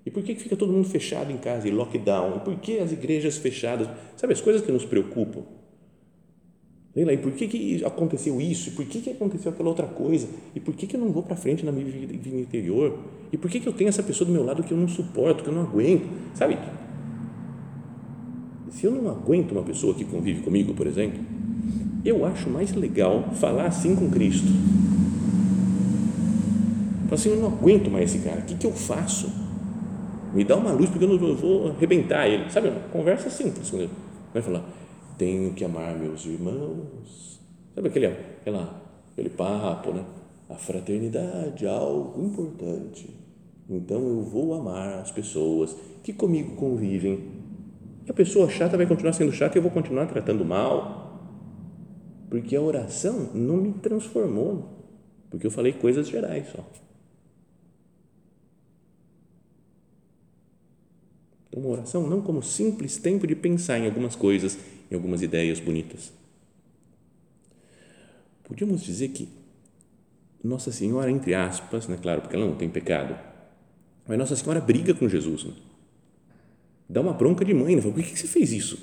E 0.05 0.09
por 0.09 0.23
que, 0.23 0.33
que 0.33 0.41
fica 0.41 0.55
todo 0.55 0.71
mundo 0.71 0.87
fechado 0.87 1.31
em 1.31 1.37
casa 1.37 1.67
e 1.67 1.71
lockdown? 1.71 2.37
E 2.37 2.39
por 2.39 2.55
que 2.59 2.79
as 2.79 2.91
igrejas 2.91 3.37
fechadas? 3.37 3.87
Sabe, 4.15 4.33
as 4.33 4.41
coisas 4.41 4.61
que 4.61 4.71
nos 4.71 4.85
preocupam. 4.85 5.43
Sei 6.93 7.05
lá, 7.05 7.13
e 7.13 7.17
por 7.17 7.31
que, 7.31 7.47
que 7.47 7.85
aconteceu 7.85 8.41
isso? 8.41 8.69
E 8.69 8.71
por 8.73 8.85
que, 8.85 8.99
que 8.99 9.09
aconteceu 9.11 9.51
aquela 9.51 9.69
outra 9.69 9.87
coisa? 9.87 10.27
E 10.53 10.59
por 10.59 10.73
que, 10.73 10.85
que 10.85 10.97
eu 10.97 10.99
não 10.99 11.11
vou 11.11 11.23
para 11.23 11.37
frente 11.37 11.65
na 11.65 11.71
minha 11.71 11.85
vida 11.85 12.13
interior? 12.37 12.99
E 13.31 13.37
por 13.37 13.49
que, 13.49 13.61
que 13.61 13.67
eu 13.67 13.71
tenho 13.71 13.87
essa 13.87 14.03
pessoa 14.03 14.25
do 14.27 14.33
meu 14.33 14.43
lado 14.43 14.61
que 14.61 14.73
eu 14.73 14.77
não 14.77 14.89
suporto, 14.89 15.41
que 15.43 15.49
eu 15.49 15.53
não 15.53 15.61
aguento? 15.61 16.09
Sabe? 16.33 16.57
Se 18.71 18.85
eu 18.85 18.91
não 18.91 19.09
aguento 19.09 19.53
uma 19.53 19.63
pessoa 19.63 19.93
que 19.93 20.03
convive 20.03 20.41
comigo, 20.41 20.73
por 20.73 20.85
exemplo, 20.85 21.19
eu 22.03 22.25
acho 22.25 22.49
mais 22.49 22.73
legal 22.73 23.29
falar 23.35 23.67
assim 23.67 23.95
com 23.95 24.09
Cristo. 24.09 24.47
Falar 27.03 27.13
assim, 27.13 27.29
eu 27.29 27.37
não 27.37 27.47
aguento 27.47 27.89
mais 27.89 28.13
esse 28.13 28.23
cara, 28.23 28.41
o 28.41 28.43
que, 28.43 28.55
que 28.55 28.65
eu 28.65 28.71
faço? 28.71 29.31
Me 30.33 30.43
dá 30.43 30.55
uma 30.57 30.71
luz 30.71 30.89
porque 30.89 31.05
eu 31.05 31.09
não 31.09 31.35
vou 31.35 31.69
arrebentar 31.69 32.27
ele. 32.27 32.49
Sabe, 32.49 32.71
conversa 32.91 33.29
simples 33.29 33.69
com. 33.69 33.87
Vai 34.33 34.41
falar, 34.41 34.63
tenho 35.21 35.53
que 35.53 35.63
amar 35.63 35.95
meus 35.99 36.25
irmãos. 36.25 37.39
Sabe 37.75 37.89
aquele, 37.89 38.07
aquela, 38.07 38.81
aquele 39.11 39.29
papo, 39.29 39.91
né? 39.91 40.03
A 40.49 40.55
fraternidade 40.55 41.63
é 41.63 41.69
algo 41.69 42.25
importante. 42.25 43.07
Então 43.69 43.99
eu 43.99 44.23
vou 44.23 44.55
amar 44.55 44.97
as 44.97 45.11
pessoas 45.11 45.75
que 46.03 46.11
comigo 46.11 46.55
convivem. 46.55 47.19
E 48.07 48.09
a 48.09 48.13
pessoa 48.15 48.49
chata 48.49 48.75
vai 48.75 48.87
continuar 48.87 49.13
sendo 49.13 49.31
chata 49.31 49.55
e 49.55 49.59
eu 49.59 49.61
vou 49.61 49.71
continuar 49.71 50.07
tratando 50.07 50.43
mal. 50.43 51.21
Porque 52.27 52.55
a 52.55 52.61
oração 52.61 53.29
não 53.35 53.57
me 53.57 53.73
transformou. 53.73 54.69
Porque 55.29 55.45
eu 55.45 55.51
falei 55.51 55.71
coisas 55.71 56.09
gerais 56.09 56.47
só. 56.47 56.65
Uma 61.55 61.67
oração 61.67 62.07
não 62.07 62.21
como 62.21 62.41
simples 62.41 62.97
tempo 62.97 63.27
de 63.27 63.35
pensar 63.35 63.77
em 63.77 63.85
algumas 63.85 64.15
coisas 64.15 64.57
em 64.91 64.95
algumas 64.95 65.21
ideias 65.21 65.59
bonitas. 65.59 66.11
Podíamos 68.43 68.83
dizer 68.83 69.07
que 69.09 69.29
Nossa 70.43 70.71
Senhora, 70.71 71.09
entre 71.09 71.33
aspas, 71.33 71.87
né, 71.87 71.97
claro, 72.01 72.21
porque 72.21 72.35
ela 72.35 72.45
não 72.45 72.55
tem 72.55 72.69
pecado, 72.69 73.17
mas 74.05 74.17
Nossa 74.17 74.35
Senhora 74.35 74.59
briga 74.59 74.93
com 74.93 75.07
Jesus. 75.07 75.45
Né? 75.45 75.53
Dá 76.89 76.99
uma 76.99 77.13
bronca 77.13 77.45
de 77.45 77.53
mãe, 77.53 77.75
né? 77.75 77.81
Fala, 77.81 77.93
por 77.93 78.03
que, 78.03 78.19
você 78.19 78.27
fez 78.27 78.51
isso? 78.51 78.77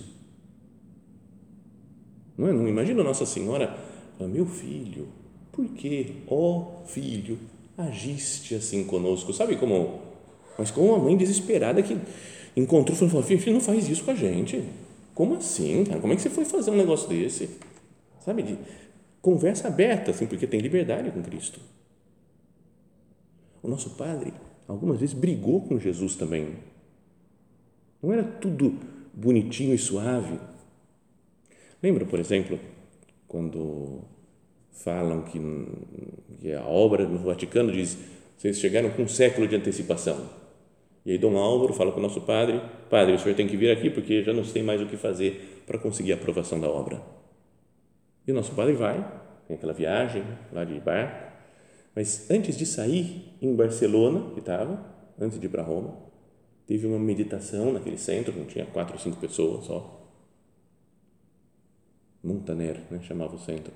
Não, 2.38 2.48
é? 2.48 2.52
não 2.52 2.66
imagina 2.66 3.04
Nossa 3.04 3.26
Senhora, 3.26 3.76
fala, 4.16 4.31
meu 4.31 4.46
filho, 4.46 5.09
por 5.52 5.66
que, 5.68 6.22
ó 6.26 6.83
filho, 6.87 7.38
agiste 7.76 8.54
assim 8.54 8.85
conosco? 8.85 9.35
Sabe 9.35 9.57
como? 9.57 10.00
Mas 10.57 10.70
como 10.70 10.94
uma 10.94 11.04
mãe 11.04 11.16
desesperada 11.16 11.83
que 11.83 11.98
encontrou 12.59 12.94
e 12.94 13.11
falou, 13.11 13.23
filho, 13.23 13.40
filho, 13.40 13.55
não 13.55 13.61
faz 13.61 13.88
isso 13.88 14.05
com 14.05 14.11
a 14.11 14.14
gente 14.14 14.64
como 15.18 15.35
assim, 15.35 15.83
cara? 15.83 15.99
Como 15.99 16.12
é 16.12 16.16
que 16.16 16.23
você 16.23 16.31
foi 16.31 16.44
fazer 16.44 16.71
um 16.71 16.77
negócio 16.77 17.09
desse? 17.09 17.51
Sabe? 18.21 18.40
De 18.40 18.57
conversa 19.21 19.66
aberta, 19.66 20.12
assim, 20.12 20.29
porque 20.29 20.47
tem 20.47 20.61
liberdade 20.61 21.11
com 21.11 21.21
Cristo. 21.25 21.59
O 23.61 23.66
nosso 23.66 23.97
padre, 23.97 24.33
algumas 24.68 25.01
vezes, 25.01 25.16
brigou 25.16 25.62
com 25.62 25.77
Jesus 25.77 26.14
também. 26.14 26.59
Não 28.01 28.12
era 28.12 28.23
tudo 28.23 28.79
bonitinho 29.12 29.75
e 29.75 29.79
suave. 29.79 30.38
Lembra, 31.83 32.07
por 32.07 32.21
exemplo, 32.21 32.57
quando 33.27 34.05
falam 34.71 35.23
que, 35.23 35.40
que 36.40 36.53
a 36.53 36.64
obra 36.64 37.09
no 37.09 37.18
Vaticano 37.18 37.73
diz 37.73 37.99
vocês 38.37 38.57
chegaram 38.59 38.90
com 38.90 39.03
um 39.03 39.09
século 39.09 39.49
de 39.49 39.57
antecipação. 39.57 40.31
E 41.09 41.12
aí 41.12 41.16
Dom 41.16 41.38
Álvaro 41.38 41.73
fala 41.73 41.90
para 41.90 42.01
o 42.01 42.03
nosso 42.03 42.21
padre, 42.21 42.61
padre, 42.90 43.14
o 43.14 43.18
senhor 43.18 43.35
tem 43.35 43.49
que 43.49 43.57
vir 43.57 43.71
aqui 43.71 43.88
porque 43.88 44.23
já 44.23 44.31
não 44.31 44.42
tem 44.42 44.62
mais 44.62 44.83
o 44.83 44.85
que 44.85 44.99
fazer 44.99 45.62
para 45.66 45.79
conseguir 45.79 46.12
a 46.12 46.16
aprovação 46.16 46.61
da 46.61 46.68
obra. 46.68 47.01
E 48.27 48.31
o 48.31 48.35
nosso 48.35 48.53
padre 48.53 48.75
vai, 48.75 49.03
tem 49.47 49.57
aquela 49.57 49.73
viagem 49.73 50.23
lá 50.53 50.64
de 50.64 50.79
barco, 50.79 51.33
mas 51.97 52.31
antes 52.31 52.59
de 52.59 52.66
sair 52.66 53.25
em 53.40 53.57
Barcelona, 53.57 54.33
que 54.35 54.40
estava, 54.40 54.85
antes 55.18 55.40
de 55.40 55.47
ir 55.47 55.49
para 55.49 55.62
Roma, 55.62 55.97
teve 56.66 56.87
uma 56.87 56.99
meditação 56.99 57.73
naquele 57.73 57.97
centro, 57.97 58.38
não 58.38 58.44
tinha 58.44 58.66
quatro 58.66 58.92
ou 58.92 59.01
cinco 59.01 59.16
pessoas 59.16 59.64
só. 59.64 60.07
Montaner, 62.23 62.83
né, 62.90 63.01
chamava 63.01 63.35
o 63.35 63.38
centro. 63.38 63.73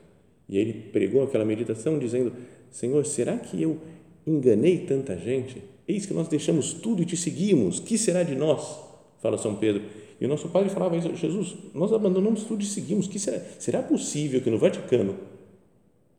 E 0.46 0.58
ele 0.58 0.74
pregou 0.90 1.22
aquela 1.22 1.46
meditação 1.46 1.98
dizendo: 1.98 2.34
Senhor, 2.70 3.06
será 3.06 3.38
que 3.38 3.62
eu 3.62 3.80
enganei 4.26 4.84
tanta 4.84 5.16
gente? 5.16 5.71
Eis 5.92 6.06
que 6.06 6.14
nós 6.14 6.26
deixamos 6.26 6.72
tudo 6.72 7.02
e 7.02 7.04
te 7.04 7.16
seguimos, 7.16 7.78
que 7.78 7.98
será 7.98 8.22
de 8.22 8.34
nós? 8.34 8.78
Fala 9.20 9.36
São 9.36 9.54
Pedro. 9.54 9.82
E 10.18 10.24
o 10.24 10.28
nosso 10.28 10.48
padre 10.48 10.70
falava 10.70 10.96
isso, 10.96 11.14
Jesus, 11.14 11.54
nós 11.74 11.92
abandonamos 11.92 12.44
tudo 12.44 12.62
e 12.62 12.66
seguimos, 12.66 13.06
que 13.06 13.18
será? 13.18 13.40
Será 13.58 13.82
possível 13.82 14.40
que 14.40 14.48
no 14.48 14.56
Vaticano 14.56 15.16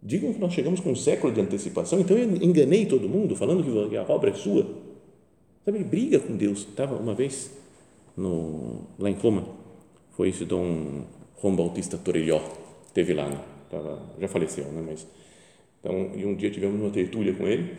digam 0.02 0.32
que 0.34 0.40
nós 0.40 0.54
chegamos 0.54 0.80
com 0.80 0.92
um 0.92 0.96
século 0.96 1.34
de 1.34 1.42
antecipação, 1.42 2.00
então 2.00 2.18
eu 2.18 2.36
enganei 2.44 2.86
todo 2.86 3.08
mundo 3.10 3.36
falando 3.36 3.90
que 3.90 3.98
a 3.98 4.04
obra 4.04 4.30
é 4.30 4.34
sua? 4.34 4.68
Sabe, 5.66 5.78
ele 5.78 5.86
briga 5.86 6.20
com 6.20 6.36
Deus. 6.36 6.60
Estava 6.60 6.96
uma 6.96 7.14
vez 7.14 7.52
no, 8.16 8.82
lá 9.00 9.10
em 9.10 9.14
Roma, 9.14 9.48
foi 10.12 10.30
esse 10.30 10.46
Dom 10.46 11.06
Juan 11.42 11.56
Bautista 11.56 11.98
Torelló, 11.98 12.42
teve 12.94 13.14
lá, 13.14 13.28
né? 13.28 13.40
Tava, 13.72 14.02
já 14.20 14.28
faleceu, 14.28 14.66
né? 14.66 14.84
Mas, 14.86 15.08
então, 15.80 16.12
e 16.16 16.26
um 16.26 16.36
dia 16.36 16.52
tivemos 16.52 16.80
uma 16.80 16.92
tertúlia 16.92 17.34
com 17.34 17.48
ele, 17.48 17.76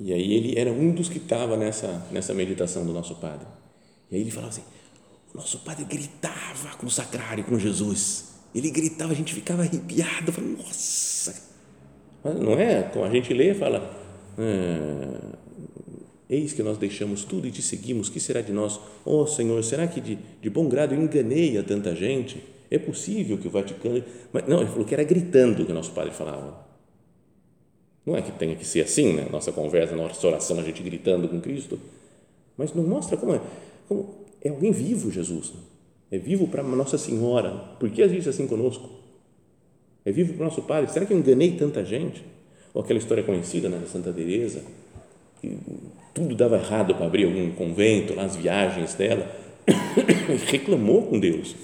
e 0.00 0.14
aí 0.14 0.32
ele 0.32 0.58
era 0.58 0.72
um 0.72 0.92
dos 0.92 1.10
que 1.10 1.18
estava 1.18 1.58
nessa, 1.58 2.06
nessa 2.10 2.32
meditação 2.32 2.86
do 2.86 2.92
nosso 2.92 3.16
padre. 3.16 3.46
E 4.10 4.16
aí 4.16 4.22
ele 4.22 4.30
falava 4.30 4.50
assim, 4.50 4.62
o 5.34 5.36
nosso 5.36 5.58
padre 5.58 5.84
gritava 5.84 6.74
com 6.78 6.86
o 6.86 6.90
sacrário, 6.90 7.44
com 7.44 7.58
Jesus. 7.58 8.30
Ele 8.54 8.70
gritava, 8.70 9.12
a 9.12 9.14
gente 9.14 9.34
ficava 9.34 9.62
arrepiado. 9.62 10.32
Falava, 10.32 10.54
nossa! 10.56 11.50
Mas 12.24 12.34
não 12.40 12.52
é? 12.54 12.82
Como 12.84 13.04
a 13.04 13.10
gente 13.10 13.32
lê, 13.34 13.54
fala, 13.54 13.94
ah, 14.38 15.36
eis 16.30 16.54
que 16.54 16.62
nós 16.62 16.78
deixamos 16.78 17.22
tudo 17.24 17.46
e 17.46 17.50
te 17.50 17.60
seguimos, 17.60 18.08
que 18.08 18.18
será 18.18 18.40
de 18.40 18.52
nós? 18.52 18.80
Ó 19.04 19.22
oh, 19.22 19.26
Senhor, 19.26 19.62
será 19.62 19.86
que 19.86 20.00
de, 20.00 20.18
de 20.40 20.48
bom 20.48 20.66
grado 20.66 20.94
enganei 20.94 21.58
a 21.58 21.62
tanta 21.62 21.94
gente? 21.94 22.42
É 22.70 22.78
possível 22.78 23.36
que 23.36 23.48
o 23.48 23.50
Vaticano... 23.50 24.02
Mas, 24.32 24.48
não, 24.48 24.60
ele 24.60 24.70
falou 24.70 24.84
que 24.86 24.94
era 24.94 25.04
gritando 25.04 25.64
que 25.66 25.72
o 25.72 25.74
nosso 25.74 25.90
padre 25.90 26.12
falava. 26.12 26.69
Não 28.04 28.16
é 28.16 28.22
que 28.22 28.32
tenha 28.32 28.56
que 28.56 28.64
ser 28.64 28.82
assim, 28.82 29.12
né? 29.12 29.26
Nossa 29.30 29.52
conversa, 29.52 29.94
nossa 29.94 30.26
oração, 30.26 30.58
a 30.58 30.62
gente 30.62 30.82
gritando 30.82 31.28
com 31.28 31.40
Cristo, 31.40 31.78
mas 32.56 32.74
não 32.74 32.82
mostra 32.82 33.16
como 33.16 33.34
é, 33.34 33.40
como 33.88 34.14
é 34.42 34.48
alguém 34.48 34.72
vivo, 34.72 35.10
Jesus. 35.10 35.50
Né? 35.50 35.60
É 36.12 36.18
vivo 36.18 36.48
para 36.48 36.62
Nossa 36.62 36.98
Senhora. 36.98 37.50
Por 37.78 37.90
que 37.90 38.02
agisse 38.02 38.28
assim 38.28 38.46
conosco? 38.46 38.88
É 40.04 40.10
vivo 40.10 40.32
para 40.32 40.42
o 40.42 40.44
nosso 40.46 40.62
Padre. 40.62 40.90
Será 40.90 41.04
que 41.04 41.12
eu 41.12 41.18
enganei 41.18 41.52
tanta 41.52 41.84
gente? 41.84 42.24
Ou 42.72 42.82
aquela 42.82 42.98
história 42.98 43.22
conhecida 43.22 43.68
né, 43.68 43.78
da 43.78 43.86
Santa 43.86 44.12
Teresa, 44.12 44.62
que 45.40 45.58
tudo 46.14 46.34
dava 46.34 46.56
errado 46.56 46.94
para 46.94 47.06
abrir 47.06 47.24
algum 47.24 47.50
convento, 47.52 48.14
lá 48.14 48.24
as 48.24 48.36
viagens 48.36 48.94
dela, 48.94 49.30
reclamou 50.48 51.02
com 51.02 51.18
Deus 51.18 51.54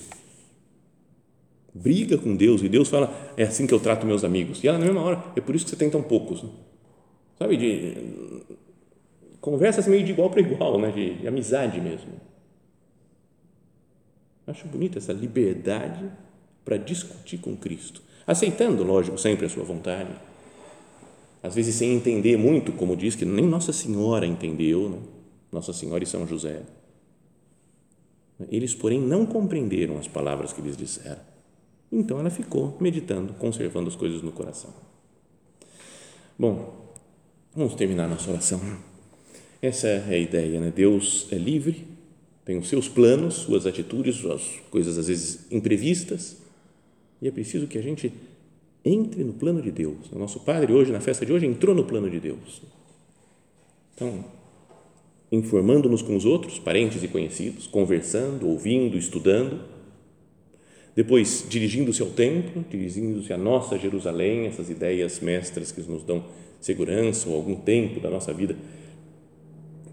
briga 1.77 2.17
com 2.17 2.35
Deus 2.35 2.63
e 2.63 2.69
Deus 2.69 2.89
fala, 2.89 3.33
é 3.37 3.45
assim 3.45 3.67
que 3.67 3.75
eu 3.75 3.81
trato 3.81 4.07
meus 4.07 4.25
amigos. 4.25 4.63
E 4.63 4.69
ela, 4.69 4.79
na 4.79 4.85
mesma 4.85 5.03
hora, 5.03 5.25
é 5.37 5.41
por 5.41 5.55
isso 5.55 5.65
que 5.65 5.71
você 5.71 5.77
tem 5.77 5.91
tão 5.91 6.03
poucos. 6.03 6.45
Sabe, 7.39 7.57
de 7.57 8.57
conversa 9.41 9.81
assim 9.81 9.91
meio 9.91 10.05
de 10.05 10.13
igual 10.13 10.31
para 10.31 10.41
igual, 10.41 10.81
né? 10.81 10.91
De, 10.91 11.15
de, 11.19 11.29
amizade 11.29 11.81
mesmo. 11.81 12.13
Acho 14.47 14.67
bonita 14.69 14.99
essa 14.99 15.13
liberdade 15.13 16.11
para 16.65 16.77
discutir 16.77 17.39
com 17.39 17.57
Cristo, 17.57 18.03
aceitando, 18.27 18.83
lógico, 18.83 19.19
sempre 19.19 19.47
a 19.47 19.49
sua 19.49 19.65
vontade. 19.65 20.11
Às 21.43 21.55
vezes 21.55 21.75
sem 21.75 21.95
entender 21.95 22.37
muito, 22.37 22.73
como 22.73 22.97
diz 22.97 23.15
que 23.15 23.25
nem 23.25 23.47
Nossa 23.47 23.73
Senhora 23.73 24.27
entendeu, 24.27 24.89
né? 24.89 24.99
Nossa 25.53 25.73
Senhora 25.73 26.03
e 26.03 26.07
São 26.07 26.27
José. 26.27 26.63
Eles, 28.51 28.75
porém, 28.75 29.01
não 29.01 29.25
compreenderam 29.25 29.97
as 29.99 30.09
palavras 30.09 30.53
que 30.53 30.61
lhes 30.61 30.77
disseram 30.77 31.36
então 31.91 32.19
ela 32.19 32.31
ficou 32.31 32.77
meditando, 32.81 33.35
conservando 33.35 33.89
as 33.89 33.97
coisas 33.97 34.23
no 34.23 34.33
coração. 34.33 34.71
Bom, 36.39 36.95
vamos 37.55 37.75
terminar 37.75 38.09
nossa 38.09 38.31
oração. 38.31 38.61
Essa 39.63 39.89
é 39.89 40.15
a 40.15 40.19
ideia, 40.19 40.61
né? 40.61 40.73
Deus 40.75 41.27
é 41.31 41.37
livre, 41.37 41.87
tem 42.45 42.59
os 42.59 42.69
seus 42.69 42.89
planos, 42.89 43.35
suas 43.35 43.67
atitudes, 43.67 44.17
suas 44.17 44.43
coisas 44.71 44.99
às 44.99 45.09
vezes 45.09 45.51
imprevistas, 45.51 46.37
e 47.21 47.29
é 47.29 47.31
preciso 47.31 47.67
que 47.67 47.79
a 47.79 47.83
gente 47.83 48.13
entre 48.85 49.25
no 49.25 49.33
plano 49.33 49.61
de 49.61 49.73
Deus. 49.73 50.13
O 50.13 50.19
nosso 50.19 50.41
Padre 50.41 50.73
hoje, 50.73 50.93
na 50.93 51.01
festa 51.01 51.27
de 51.27 51.33
hoje, 51.33 51.45
entrou 51.45 51.75
no 51.75 51.85
plano 51.85 52.09
de 52.09 52.21
Deus. 52.21 52.63
Então, 53.95 54.25
informando-nos 55.33 56.03
com 56.03 56.15
os 56.15 56.25
outros, 56.25 56.59
parentes 56.59 57.03
e 57.03 57.09
conhecidos, 57.09 57.67
conversando, 57.67 58.47
ouvindo, 58.47 58.97
estudando. 58.97 59.76
Depois, 60.97 61.45
dirigindo-se 61.47 62.01
ao 62.01 62.09
templo, 62.09 62.65
dirigindo-se 62.71 63.31
à 63.31 63.37
nossa 63.37 63.79
Jerusalém, 63.79 64.47
essas 64.47 64.71
ideias 64.71 65.21
mestras 65.21 65.71
que 65.71 65.83
nos 65.83 66.03
dão 66.03 66.25
segurança 66.59 67.29
ou 67.29 67.37
algum 67.37 67.55
tempo 67.55 68.01
da 68.01 68.09
nossa 68.09 68.33
vida 68.33 68.57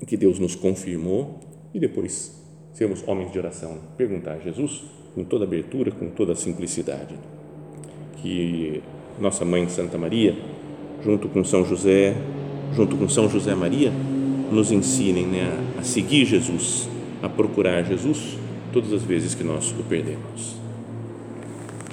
que 0.08 0.16
Deus 0.16 0.40
nos 0.40 0.56
confirmou. 0.56 1.42
E 1.74 1.80
depois, 1.80 2.42
sermos 2.72 3.04
homens 3.06 3.34
de 3.34 3.38
oração, 3.38 3.80
perguntar 3.98 4.36
a 4.36 4.40
Jesus 4.40 4.82
com 5.14 5.26
toda 5.26 5.44
abertura, 5.44 5.92
com 5.92 6.10
toda 6.10 6.36
simplicidade. 6.36 7.16
Que 8.22 8.82
nossa 9.20 9.44
mãe 9.44 9.68
Santa 9.68 9.98
Maria, 9.98 10.34
junto 11.04 11.28
com 11.28 11.44
São 11.44 11.66
José, 11.66 12.16
junto 12.74 12.96
com 12.96 13.10
São 13.10 13.30
José 13.30 13.54
Maria, 13.54 13.92
nos 14.50 14.72
ensinem 14.72 15.28
né, 15.28 15.76
a 15.78 15.84
seguir 15.84 16.26
Jesus, 16.26 16.88
a 17.22 17.28
procurar 17.28 17.84
Jesus 17.84 18.38
todas 18.72 18.94
as 18.94 19.04
vezes 19.04 19.36
que 19.36 19.44
nós 19.44 19.72
o 19.72 19.84
perdemos. 19.84 20.63